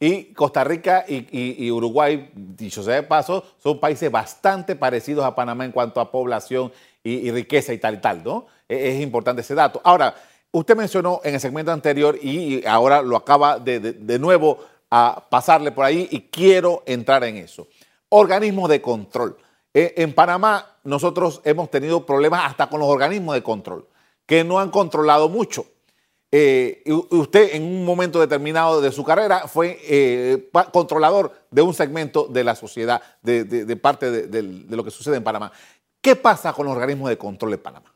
Y 0.00 0.34
Costa 0.34 0.64
Rica 0.64 1.04
y, 1.08 1.70
Uruguay, 1.70 2.30
dicho 2.34 2.82
sea 2.82 2.96
de 2.96 3.04
paso, 3.04 3.44
son 3.62 3.80
países 3.80 4.10
bastante 4.10 4.76
parecidos 4.76 5.24
a 5.24 5.34
Panamá 5.34 5.64
en 5.64 5.72
cuanto 5.72 6.00
a 6.00 6.10
población 6.10 6.70
y, 7.02 7.30
riqueza 7.30 7.72
y 7.72 7.78
tal 7.78 7.94
y 7.94 7.98
tal, 7.98 8.22
¿no? 8.22 8.46
Es, 8.68 8.96
es 8.96 9.02
importante 9.02 9.40
ese 9.40 9.54
dato. 9.54 9.80
Ahora, 9.84 10.14
Usted 10.54 10.76
mencionó 10.76 11.20
en 11.24 11.34
el 11.34 11.40
segmento 11.40 11.72
anterior 11.72 12.16
y 12.22 12.64
ahora 12.64 13.02
lo 13.02 13.16
acaba 13.16 13.58
de, 13.58 14.18
nuevo 14.20 14.60
a 14.88 15.26
pasarle 15.28 15.72
por 15.72 15.84
ahí 15.84 16.06
y 16.12 16.28
quiero 16.28 16.84
entrar 16.86 17.24
en 17.24 17.38
eso. 17.38 17.66
Organismos 18.08 18.68
de 18.68 18.80
control. 18.80 19.36
Eh, 19.74 19.94
en 19.96 20.14
Panamá 20.14 20.76
nosotros 20.84 21.40
hemos 21.42 21.72
tenido 21.72 22.06
problemas 22.06 22.44
hasta 22.44 22.68
con 22.68 22.78
los 22.78 22.88
organismos 22.88 23.34
de 23.34 23.42
control, 23.42 23.88
que 24.26 24.44
no 24.44 24.60
han 24.60 24.70
controlado 24.70 25.28
mucho. 25.28 25.66
eh, 26.30 26.84
usted 27.10 27.56
en 27.56 27.64
un 27.64 27.84
momento 27.84 28.20
determinado 28.20 28.80
de 28.80 28.92
su 28.92 29.02
carrera 29.02 29.48
fue 29.48 29.80
eh, 29.82 30.50
controlador 30.72 31.32
de 31.50 31.62
un 31.62 31.74
segmento 31.74 32.28
de 32.28 32.44
la 32.44 32.54
sociedad, 32.54 33.02
de, 33.22 33.76
parte 33.76 34.28
de, 34.28 34.42
lo 34.42 34.84
que 34.84 34.92
sucede 34.92 35.16
en 35.16 35.24
Panamá. 35.24 35.50
¿Qué 36.00 36.14
pasa 36.14 36.52
con 36.52 36.66
los 36.66 36.76
organismos 36.76 37.08
de 37.08 37.18
control 37.18 37.50
de 37.50 37.58
Panamá? 37.58 37.93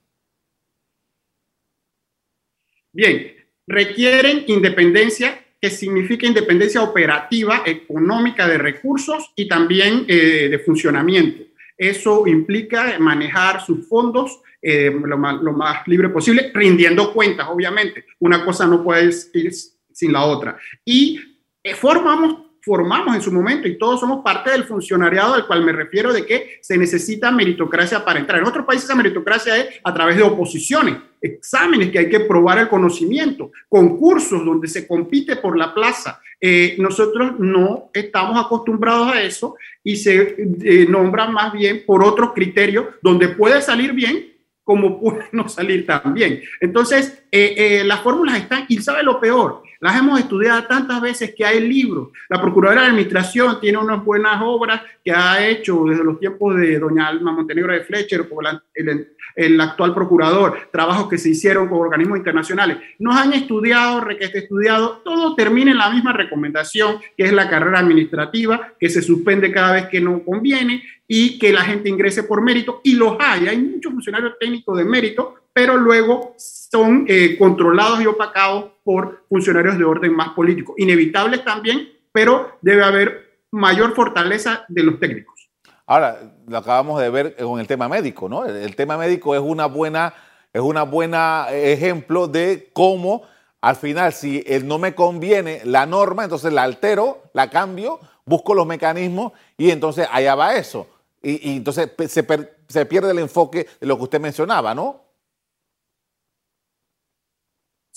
Bien, 2.98 3.32
requieren 3.68 4.42
independencia, 4.48 5.38
que 5.60 5.70
significa 5.70 6.26
independencia 6.26 6.82
operativa, 6.82 7.62
económica, 7.64 8.48
de 8.48 8.58
recursos 8.58 9.30
y 9.36 9.46
también 9.46 10.04
eh, 10.08 10.48
de 10.50 10.58
funcionamiento. 10.58 11.44
Eso 11.76 12.26
implica 12.26 12.98
manejar 12.98 13.64
sus 13.64 13.86
fondos 13.86 14.40
eh, 14.60 14.90
lo, 14.92 15.16
más, 15.16 15.86
libre 15.86 16.08
posible, 16.08 16.50
rindiendo 16.52 17.12
cuentas, 17.12 17.46
obviamente. 17.48 18.04
Una 18.18 18.44
cosa 18.44 18.66
no 18.66 18.82
puede 18.82 19.12
ir 19.34 19.52
sin 19.92 20.12
la 20.12 20.24
otra. 20.24 20.58
Y 20.84 21.20
eh, 21.62 21.76
formamos 21.76 22.47
formamos 22.62 23.14
en 23.14 23.22
su 23.22 23.32
momento 23.32 23.68
y 23.68 23.78
todos 23.78 24.00
somos 24.00 24.22
parte 24.22 24.50
del 24.50 24.64
funcionariado 24.64 25.34
al 25.34 25.46
cual 25.46 25.64
me 25.64 25.72
refiero 25.72 26.12
de 26.12 26.26
que 26.26 26.58
se 26.60 26.76
necesita 26.76 27.30
meritocracia 27.30 28.04
para 28.04 28.18
entrar. 28.18 28.40
En 28.40 28.46
otros 28.46 28.66
países 28.66 28.88
la 28.88 28.94
meritocracia 28.94 29.56
es 29.56 29.80
a 29.82 29.94
través 29.94 30.16
de 30.16 30.22
oposiciones, 30.22 30.96
exámenes 31.20 31.90
que 31.90 31.98
hay 31.98 32.08
que 32.08 32.20
probar 32.20 32.58
el 32.58 32.68
conocimiento, 32.68 33.50
concursos 33.68 34.44
donde 34.44 34.68
se 34.68 34.86
compite 34.86 35.36
por 35.36 35.56
la 35.56 35.74
plaza. 35.74 36.20
Eh, 36.40 36.76
nosotros 36.78 37.38
no 37.38 37.90
estamos 37.92 38.44
acostumbrados 38.44 39.12
a 39.12 39.22
eso 39.22 39.56
y 39.82 39.96
se 39.96 40.36
eh, 40.62 40.86
nombra 40.88 41.26
más 41.26 41.52
bien 41.52 41.82
por 41.84 42.04
otros 42.04 42.32
criterios 42.32 42.86
donde 43.02 43.28
puede 43.28 43.60
salir 43.60 43.92
bien 43.92 44.32
como 44.62 45.00
puede 45.00 45.24
no 45.32 45.48
salir 45.48 45.86
tan 45.86 46.12
bien. 46.12 46.42
Entonces, 46.60 47.22
eh, 47.32 47.82
las 47.86 48.00
fórmulas 48.00 48.36
están, 48.36 48.66
y 48.68 48.76
sabe 48.82 49.02
lo 49.02 49.18
peor, 49.18 49.62
las 49.80 49.96
hemos 49.96 50.18
estudiado 50.18 50.64
tantas 50.64 51.00
veces 51.00 51.34
que 51.36 51.44
hay 51.44 51.60
libros. 51.60 52.08
La 52.28 52.40
Procuradora 52.40 52.82
de 52.82 52.88
Administración 52.88 53.60
tiene 53.60 53.78
unas 53.78 54.04
buenas 54.04 54.40
obras 54.42 54.82
que 55.04 55.12
ha 55.12 55.46
hecho 55.46 55.84
desde 55.84 56.04
los 56.04 56.18
tiempos 56.18 56.56
de 56.56 56.78
doña 56.78 57.06
Alma 57.06 57.32
Montenegro 57.32 57.72
de 57.72 57.84
Fletcher, 57.84 58.28
o 58.30 58.40
el, 58.74 59.08
el, 59.36 59.60
actual 59.60 59.94
procurador, 59.94 60.68
trabajos 60.72 61.08
que 61.08 61.18
se 61.18 61.30
hicieron 61.30 61.68
con 61.68 61.78
organismos 61.78 62.18
internacionales. 62.18 62.78
Nos 62.98 63.16
han 63.16 63.32
estudiado, 63.32 64.00
requete 64.00 64.38
estudiado, 64.38 65.00
todo 65.04 65.34
termina 65.34 65.70
en 65.70 65.78
la 65.78 65.90
misma 65.90 66.12
recomendación, 66.12 66.98
que 67.16 67.24
es 67.24 67.32
la 67.32 67.48
carrera 67.48 67.78
administrativa, 67.78 68.72
que 68.78 68.88
se 68.88 69.00
suspende 69.00 69.52
cada 69.52 69.74
vez 69.74 69.86
que 69.86 70.00
no 70.00 70.22
conviene 70.24 70.82
y 71.06 71.38
que 71.38 71.52
la 71.52 71.62
gente 71.62 71.88
ingrese 71.88 72.24
por 72.24 72.42
mérito, 72.42 72.80
y 72.82 72.94
los 72.94 73.16
hay. 73.20 73.48
Hay 73.48 73.58
muchos 73.58 73.92
funcionarios 73.92 74.34
técnicos 74.38 74.76
de 74.76 74.84
mérito, 74.84 75.36
pero 75.58 75.76
luego 75.76 76.36
son 76.36 77.04
eh, 77.08 77.36
controlados 77.36 78.00
y 78.00 78.06
opacados 78.06 78.66
por 78.84 79.24
funcionarios 79.28 79.76
de 79.76 79.82
orden 79.82 80.14
más 80.14 80.28
político. 80.28 80.72
Inevitables 80.76 81.44
también, 81.44 81.88
pero 82.12 82.52
debe 82.62 82.84
haber 82.84 83.40
mayor 83.50 83.92
fortaleza 83.92 84.64
de 84.68 84.84
los 84.84 85.00
técnicos. 85.00 85.50
Ahora, 85.84 86.32
lo 86.46 86.58
acabamos 86.58 87.00
de 87.00 87.10
ver 87.10 87.34
con 87.34 87.58
el 87.58 87.66
tema 87.66 87.88
médico, 87.88 88.28
¿no? 88.28 88.44
El, 88.44 88.76
tema 88.76 88.96
médico 88.96 89.34
es 89.34 89.40
una 89.40 89.66
buena, 89.66 90.14
es 90.52 90.60
una 90.60 90.84
buena 90.84 91.48
ejemplo 91.50 92.28
de 92.28 92.70
cómo 92.72 93.22
al 93.60 93.74
final, 93.74 94.12
si 94.12 94.44
no 94.62 94.78
me 94.78 94.94
conviene 94.94 95.62
la 95.64 95.86
norma, 95.86 96.22
entonces 96.22 96.52
la 96.52 96.62
altero, 96.62 97.24
la 97.32 97.50
cambio, 97.50 97.98
busco 98.24 98.54
los 98.54 98.64
mecanismos 98.64 99.32
y 99.56 99.72
entonces 99.72 100.06
allá 100.12 100.36
va 100.36 100.54
eso. 100.54 100.86
Y, 101.20 101.56
entonces 101.56 101.90
se, 102.06 102.24
se 102.68 102.86
pierde 102.86 103.10
el 103.10 103.18
enfoque 103.18 103.66
de 103.80 103.86
lo 103.88 103.96
que 103.96 104.04
usted 104.04 104.20
mencionaba, 104.20 104.72
¿no? 104.72 105.07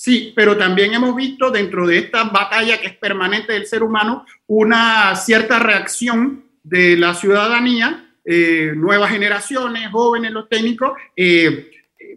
Sí, 0.03 0.33
pero 0.35 0.57
también 0.57 0.95
hemos 0.95 1.15
visto 1.15 1.51
dentro 1.51 1.85
de 1.85 1.99
esta 1.99 2.23
batalla 2.23 2.81
que 2.81 2.87
es 2.87 2.97
permanente 2.97 3.53
del 3.53 3.67
ser 3.67 3.83
humano 3.83 4.25
una 4.47 5.15
cierta 5.15 5.59
reacción 5.59 6.43
de 6.63 6.97
la 6.97 7.13
ciudadanía, 7.13 8.11
eh, 8.25 8.73
nuevas 8.75 9.11
generaciones, 9.11 9.91
jóvenes, 9.91 10.31
los 10.31 10.49
técnicos, 10.49 10.93
eh, 11.15 11.69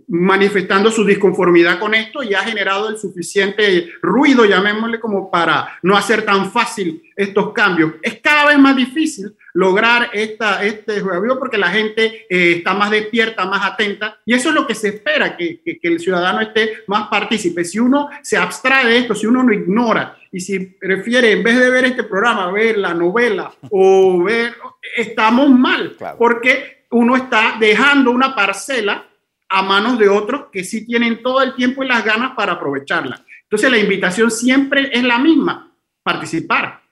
manifestando 0.09 0.91
su 0.91 1.05
disconformidad 1.05 1.79
con 1.79 1.95
esto 1.95 2.23
y 2.23 2.35
ha 2.35 2.41
generado 2.41 2.89
el 2.89 2.99
suficiente 2.99 3.91
ruido, 4.03 4.45
llamémosle, 4.45 5.01
como 5.01 5.31
para 5.31 5.79
no 5.83 5.97
hacer 5.97 6.23
tan 6.23 6.51
fácil 6.51 7.03
estos 7.17 7.53
cambios. 7.53 7.93
Es 8.03 8.21
cada 8.21 8.47
vez 8.47 8.59
más 8.59 8.77
difícil 8.77 9.35
lograr 9.55 10.11
esta, 10.13 10.65
este 10.65 11.01
juego 11.01 11.39
porque 11.39 11.57
la 11.57 11.69
gente 11.69 12.27
eh, 12.29 12.57
está 12.57 12.75
más 12.75 12.91
despierta, 12.91 13.47
más 13.47 13.65
atenta 13.65 14.19
y 14.27 14.35
eso 14.35 14.49
es 14.49 14.55
lo 14.55 14.67
que 14.67 14.75
se 14.75 14.89
espera, 14.89 15.37
que, 15.37 15.61
que, 15.63 15.79
el 15.83 16.01
ciudadano 16.01 16.41
esté 16.41 16.83
más 16.89 17.09
partícipe. 17.09 17.65
Si 17.65 17.79
uno 17.79 18.09
se 18.23 18.37
abstrae 18.37 18.87
de 18.87 18.99
esto, 18.99 19.15
si 19.15 19.27
uno 19.27 19.43
lo 19.43 19.55
ignora 19.55 20.19
y 20.33 20.41
si 20.41 20.59
prefiere, 20.59 21.33
en 21.33 21.45
vez 21.45 21.59
de 21.59 21.71
ver 21.71 21.85
este 21.85 22.03
programa, 22.03 22.51
ver 22.51 22.79
la 22.79 22.95
novela 22.95 23.53
o 23.71 24.23
ver, 24.25 24.55
estamos 24.97 25.49
mal, 25.51 25.97
porque 26.19 26.85
uno 26.91 27.17
está 27.17 27.57
dejando 27.59 28.11
una 28.11 28.35
parcela 28.35 29.07
a 29.55 29.63
manos 29.63 29.99
de 30.01 30.09
otros 30.09 30.47
que 30.51 30.65
sí 30.65 30.85
tienen 30.85 31.23
todo 31.23 31.41
el 31.41 31.55
tiempo 31.55 31.85
y 31.85 31.87
las 31.87 32.05
ganas 32.05 32.35
para 32.35 32.55
aprovecharla. 32.55 33.25
Entonces 33.45 33.71
la 33.71 33.79
invitación 33.79 34.33
siempre 34.33 34.91
es 34.93 35.05
la 35.05 35.19
misma, 35.19 35.73
participar. 36.03 36.83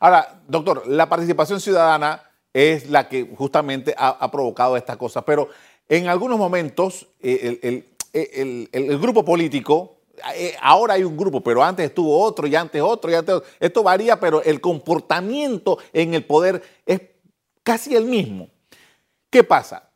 Ahora, 0.00 0.42
doctor, 0.48 0.82
la 0.88 1.08
participación 1.08 1.60
ciudadana 1.60 2.20
es 2.52 2.90
la 2.90 3.08
que 3.08 3.22
justamente 3.36 3.94
ha, 3.96 4.28
provocado 4.28 4.76
estas 4.76 4.96
cosas, 4.96 5.22
pero 5.24 5.48
en 5.88 6.08
algunos 6.08 6.36
momentos 6.36 7.06
eh, 7.20 7.84
el, 8.12 8.98
grupo 8.98 9.24
político, 9.24 10.00
eh, 10.34 10.56
ahora 10.60 10.94
hay 10.94 11.04
un 11.04 11.16
grupo, 11.16 11.40
pero 11.40 11.62
antes 11.62 11.86
estuvo 11.86 12.18
otro 12.20 12.48
y 12.48 12.56
antes 12.56 12.82
otro 12.82 13.08
y 13.08 13.14
antes 13.14 13.36
otro. 13.36 13.48
Esto 13.60 13.84
varía, 13.84 14.18
pero 14.18 14.42
el 14.42 14.60
comportamiento 14.60 15.78
en 15.92 16.14
el 16.14 16.24
poder 16.24 16.60
es 16.84 17.00
casi 17.62 17.94
el 17.94 18.04
mismo. 18.04 18.48
¿Qué 19.30 19.44
pasa? 19.44 19.87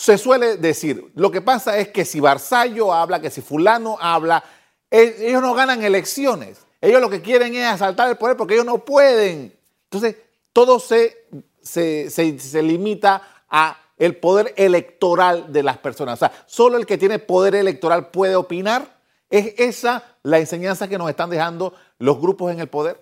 Se 0.00 0.16
suele 0.16 0.56
decir, 0.56 1.12
lo 1.14 1.30
que 1.30 1.42
pasa 1.42 1.76
es 1.76 1.88
que 1.88 2.06
si 2.06 2.20
Barzallo 2.20 2.90
habla, 2.90 3.20
que 3.20 3.28
si 3.28 3.42
fulano 3.42 3.98
habla, 4.00 4.42
e, 4.90 5.28
ellos 5.28 5.42
no 5.42 5.52
ganan 5.52 5.84
elecciones. 5.84 6.66
Ellos 6.80 7.02
lo 7.02 7.10
que 7.10 7.20
quieren 7.20 7.54
es 7.54 7.66
asaltar 7.66 8.08
el 8.08 8.16
poder 8.16 8.34
porque 8.34 8.54
ellos 8.54 8.64
no 8.64 8.82
pueden. 8.82 9.52
Entonces, 9.84 10.16
todo 10.54 10.80
se, 10.80 11.26
se, 11.60 12.62
limita 12.62 13.44
a 13.50 13.78
el 13.98 14.16
poder 14.16 14.54
electoral 14.56 15.52
de 15.52 15.62
las 15.62 15.76
personas. 15.76 16.14
O 16.14 16.26
sea, 16.26 16.32
solo 16.46 16.78
el 16.78 16.86
que 16.86 16.96
tiene 16.96 17.18
poder 17.18 17.54
electoral 17.54 18.08
puede 18.08 18.36
opinar. 18.36 18.96
¿Es 19.28 19.52
esa 19.58 20.16
la 20.22 20.38
enseñanza 20.38 20.88
que 20.88 20.96
nos 20.96 21.10
están 21.10 21.28
dejando 21.28 21.74
los 21.98 22.18
grupos 22.18 22.50
en 22.50 22.60
el 22.60 22.68
poder? 22.68 22.96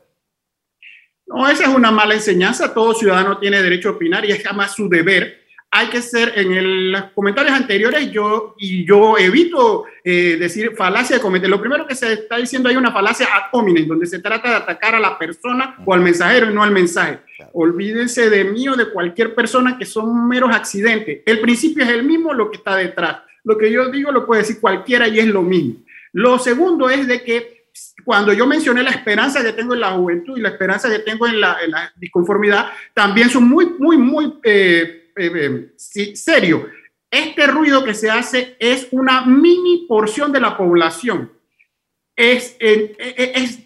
No, 1.29 1.49
esa 1.49 1.63
es 1.63 1.69
una 1.69 1.93
mala 1.93 2.15
enseñanza. 2.15 2.75
Todo 2.75 2.93
ciudadano 2.93 3.39
tiene 3.39 3.63
derecho 3.63 3.91
a 3.91 3.93
opinar 3.93 4.25
y 4.25 4.33
es 4.33 4.43
jamás 4.43 4.75
su 4.75 4.89
deber 4.89 5.47
hay 5.71 5.89
que 5.89 6.01
ser, 6.01 6.33
en 6.37 6.93
los 6.93 7.05
comentarios 7.15 7.55
anteriores 7.55 8.11
yo, 8.11 8.55
y 8.59 8.87
yo 8.87 9.19
evito 9.19 9.85
eh, 10.03 10.37
decir 10.39 10.75
falacia 10.75 11.17
de 11.17 11.23
cometer. 11.23 11.51
Lo 11.51 11.61
primero 11.61 11.87
que 11.87 11.95
se 11.95 12.13
está 12.15 12.39
diciendo 12.39 12.69
hay 12.69 12.77
una 12.77 12.93
falacia 12.93 13.27
ad 13.27 13.49
hominem, 13.53 13.87
donde 13.87 14.07
se 14.07 14.21
trata 14.21 14.49
de 14.49 14.57
atacar 14.57 14.95
a 14.95 15.01
la 15.01 15.19
persona 15.19 15.77
o 15.85 15.93
al 15.93 16.01
mensajero 16.01 16.51
y 16.51 16.55
no 16.55 16.63
al 16.63 16.71
mensaje. 16.71 17.19
Olvídense 17.53 18.31
de 18.31 18.45
mí 18.45 18.67
o 18.69 18.77
de 18.77 18.91
cualquier 18.91 19.35
persona 19.35 19.77
que 19.77 19.85
son 19.85 20.27
meros 20.27 20.55
accidentes. 20.55 21.21
El 21.27 21.41
principio 21.41 21.85
es 21.85 21.91
el 21.91 22.03
mismo, 22.03 22.33
lo 22.33 22.51
que 22.51 22.57
está 22.57 22.75
detrás. 22.77 23.19
Lo 23.45 23.59
que 23.59 23.71
yo 23.71 23.91
digo 23.91 24.11
lo 24.11 24.27
puede 24.27 24.43
decir 24.43 24.61
cualquiera 24.61 25.07
y 25.07 25.19
es 25.19 25.27
lo 25.27 25.43
mismo. 25.43 25.81
Lo 26.13 26.39
segundo 26.39 26.89
es 26.89 27.07
de 27.07 27.23
que 27.23 27.59
cuando 28.05 28.33
yo 28.33 28.47
mencioné 28.47 28.83
la 28.83 28.91
esperanza 28.91 29.43
que 29.45 29.53
tengo 29.53 29.75
en 29.75 29.81
la 29.81 29.93
juventud 29.93 30.39
y 30.39 30.41
la 30.41 30.49
esperanza 30.49 30.89
que 30.89 31.01
tengo 31.01 31.27
en 31.27 31.41
la, 31.41 31.59
disconformidad, 31.97 32.71
también 32.95 33.29
son 33.29 33.45
muy, 33.45 33.67
muy, 33.79 33.99
muy... 33.99 34.39
Eh, 34.43 35.08
eh, 35.19 35.73
eh, 35.95 36.17
serio. 36.17 36.69
Este 37.11 37.47
ruido 37.47 37.85
que 37.85 37.95
se 37.95 38.11
hace 38.11 38.57
es 38.59 38.89
una 38.91 39.25
mini 39.25 39.87
porción 39.89 40.31
de 40.31 40.41
la 40.41 40.57
población. 40.57 41.33
Es, 42.15 42.57
es, 42.59 43.59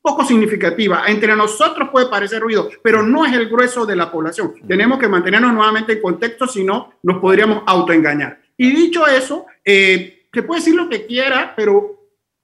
poco 0.00 0.24
significativa. 0.24 1.04
Entre 1.08 1.34
nosotros 1.34 1.88
puede 1.90 2.06
parecer 2.06 2.40
ruido, 2.40 2.70
pero 2.82 3.02
no 3.02 3.26
es 3.26 3.32
el 3.32 3.48
grueso 3.48 3.84
de 3.84 3.96
la 3.96 4.10
población. 4.10 4.54
Tenemos 4.66 4.98
que 4.98 5.08
mantenernos 5.08 5.52
nuevamente 5.52 5.94
en 5.94 6.02
contexto, 6.02 6.46
si 6.46 6.62
no, 6.62 6.92
nos 7.02 7.18
podríamos 7.18 7.62
autoengañar. 7.66 8.40
Y 8.56 8.70
dicho 8.70 9.06
eso, 9.06 9.46
eh, 9.64 10.28
se 10.32 10.42
puede 10.42 10.60
decir 10.60 10.74
lo 10.74 10.88
que 10.88 11.06
quiera, 11.06 11.54
pero 11.56 11.96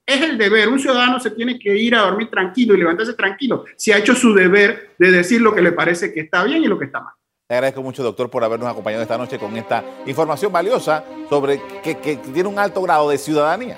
es 0.04 0.20
el 0.20 0.36
deber. 0.36 0.68
Un 0.68 0.80
ciudadano 0.80 1.20
se 1.20 1.30
tiene 1.30 1.58
que 1.58 1.76
ir 1.76 1.94
a 1.94 2.02
dormir 2.02 2.28
tranquilo 2.28 2.74
y 2.74 2.78
levantarse 2.78 3.14
tranquilo 3.14 3.64
si 3.76 3.92
ha 3.92 3.98
hecho 3.98 4.14
su 4.14 4.34
deber 4.34 4.94
de 4.98 5.10
decir 5.10 5.40
lo 5.40 5.54
que 5.54 5.62
le 5.62 5.72
parece 5.72 6.12
que 6.12 6.20
está 6.20 6.44
bien 6.44 6.64
y 6.64 6.66
lo 6.66 6.78
que 6.78 6.86
está 6.86 7.00
mal. 7.00 7.14
Le 7.52 7.56
agradezco 7.56 7.82
mucho, 7.82 8.02
doctor, 8.02 8.30
por 8.30 8.42
habernos 8.42 8.66
acompañado 8.66 9.02
esta 9.02 9.18
noche 9.18 9.38
con 9.38 9.54
esta 9.58 9.84
información 10.06 10.50
valiosa 10.50 11.04
sobre 11.28 11.60
que, 11.82 11.94
tiene 12.32 12.48
un 12.48 12.58
alto 12.58 12.80
grado 12.80 13.10
de 13.10 13.18
ciudadanía. 13.18 13.76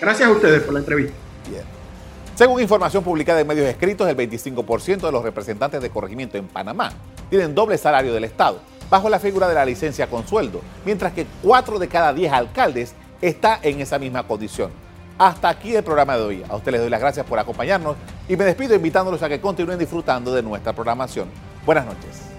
Gracias 0.00 0.26
a 0.26 0.32
ustedes 0.32 0.62
por 0.62 0.72
la 0.72 0.80
entrevista. 0.80 1.12
Bien. 1.50 1.64
Según 2.34 2.62
información 2.62 3.04
publicada 3.04 3.40
en 3.40 3.46
medios 3.46 3.66
escritos, 3.66 4.08
el 4.08 4.16
25% 4.16 5.00
de 5.00 5.12
los 5.12 5.22
representantes 5.22 5.82
de 5.82 5.90
corregimiento 5.90 6.38
en 6.38 6.48
Panamá 6.48 6.92
tienen 7.28 7.54
doble 7.54 7.76
salario 7.76 8.14
del 8.14 8.24
Estado, 8.24 8.58
bajo 8.88 9.10
la 9.10 9.18
figura 9.18 9.46
de 9.46 9.56
la 9.56 9.66
licencia 9.66 10.06
con 10.06 10.26
sueldo, 10.26 10.62
mientras 10.86 11.12
que 11.12 11.26
4 11.42 11.78
de 11.78 11.88
cada 11.88 12.14
10 12.14 12.32
alcaldes 12.32 12.94
está 13.20 13.58
en 13.60 13.82
esa 13.82 13.98
misma 13.98 14.26
condición. 14.26 14.70
Hasta 15.18 15.50
aquí 15.50 15.76
el 15.76 15.84
programa 15.84 16.16
de 16.16 16.22
hoy. 16.22 16.44
A 16.48 16.56
ustedes 16.56 16.72
les 16.72 16.80
doy 16.80 16.90
las 16.90 17.00
gracias 17.00 17.26
por 17.26 17.38
acompañarnos 17.38 17.96
y 18.26 18.34
me 18.34 18.46
despido 18.46 18.74
invitándolos 18.74 19.22
a 19.22 19.28
que 19.28 19.42
continúen 19.42 19.78
disfrutando 19.78 20.32
de 20.32 20.42
nuestra 20.42 20.72
programación. 20.72 21.28
Buenas 21.64 21.86
noches. 21.86 22.33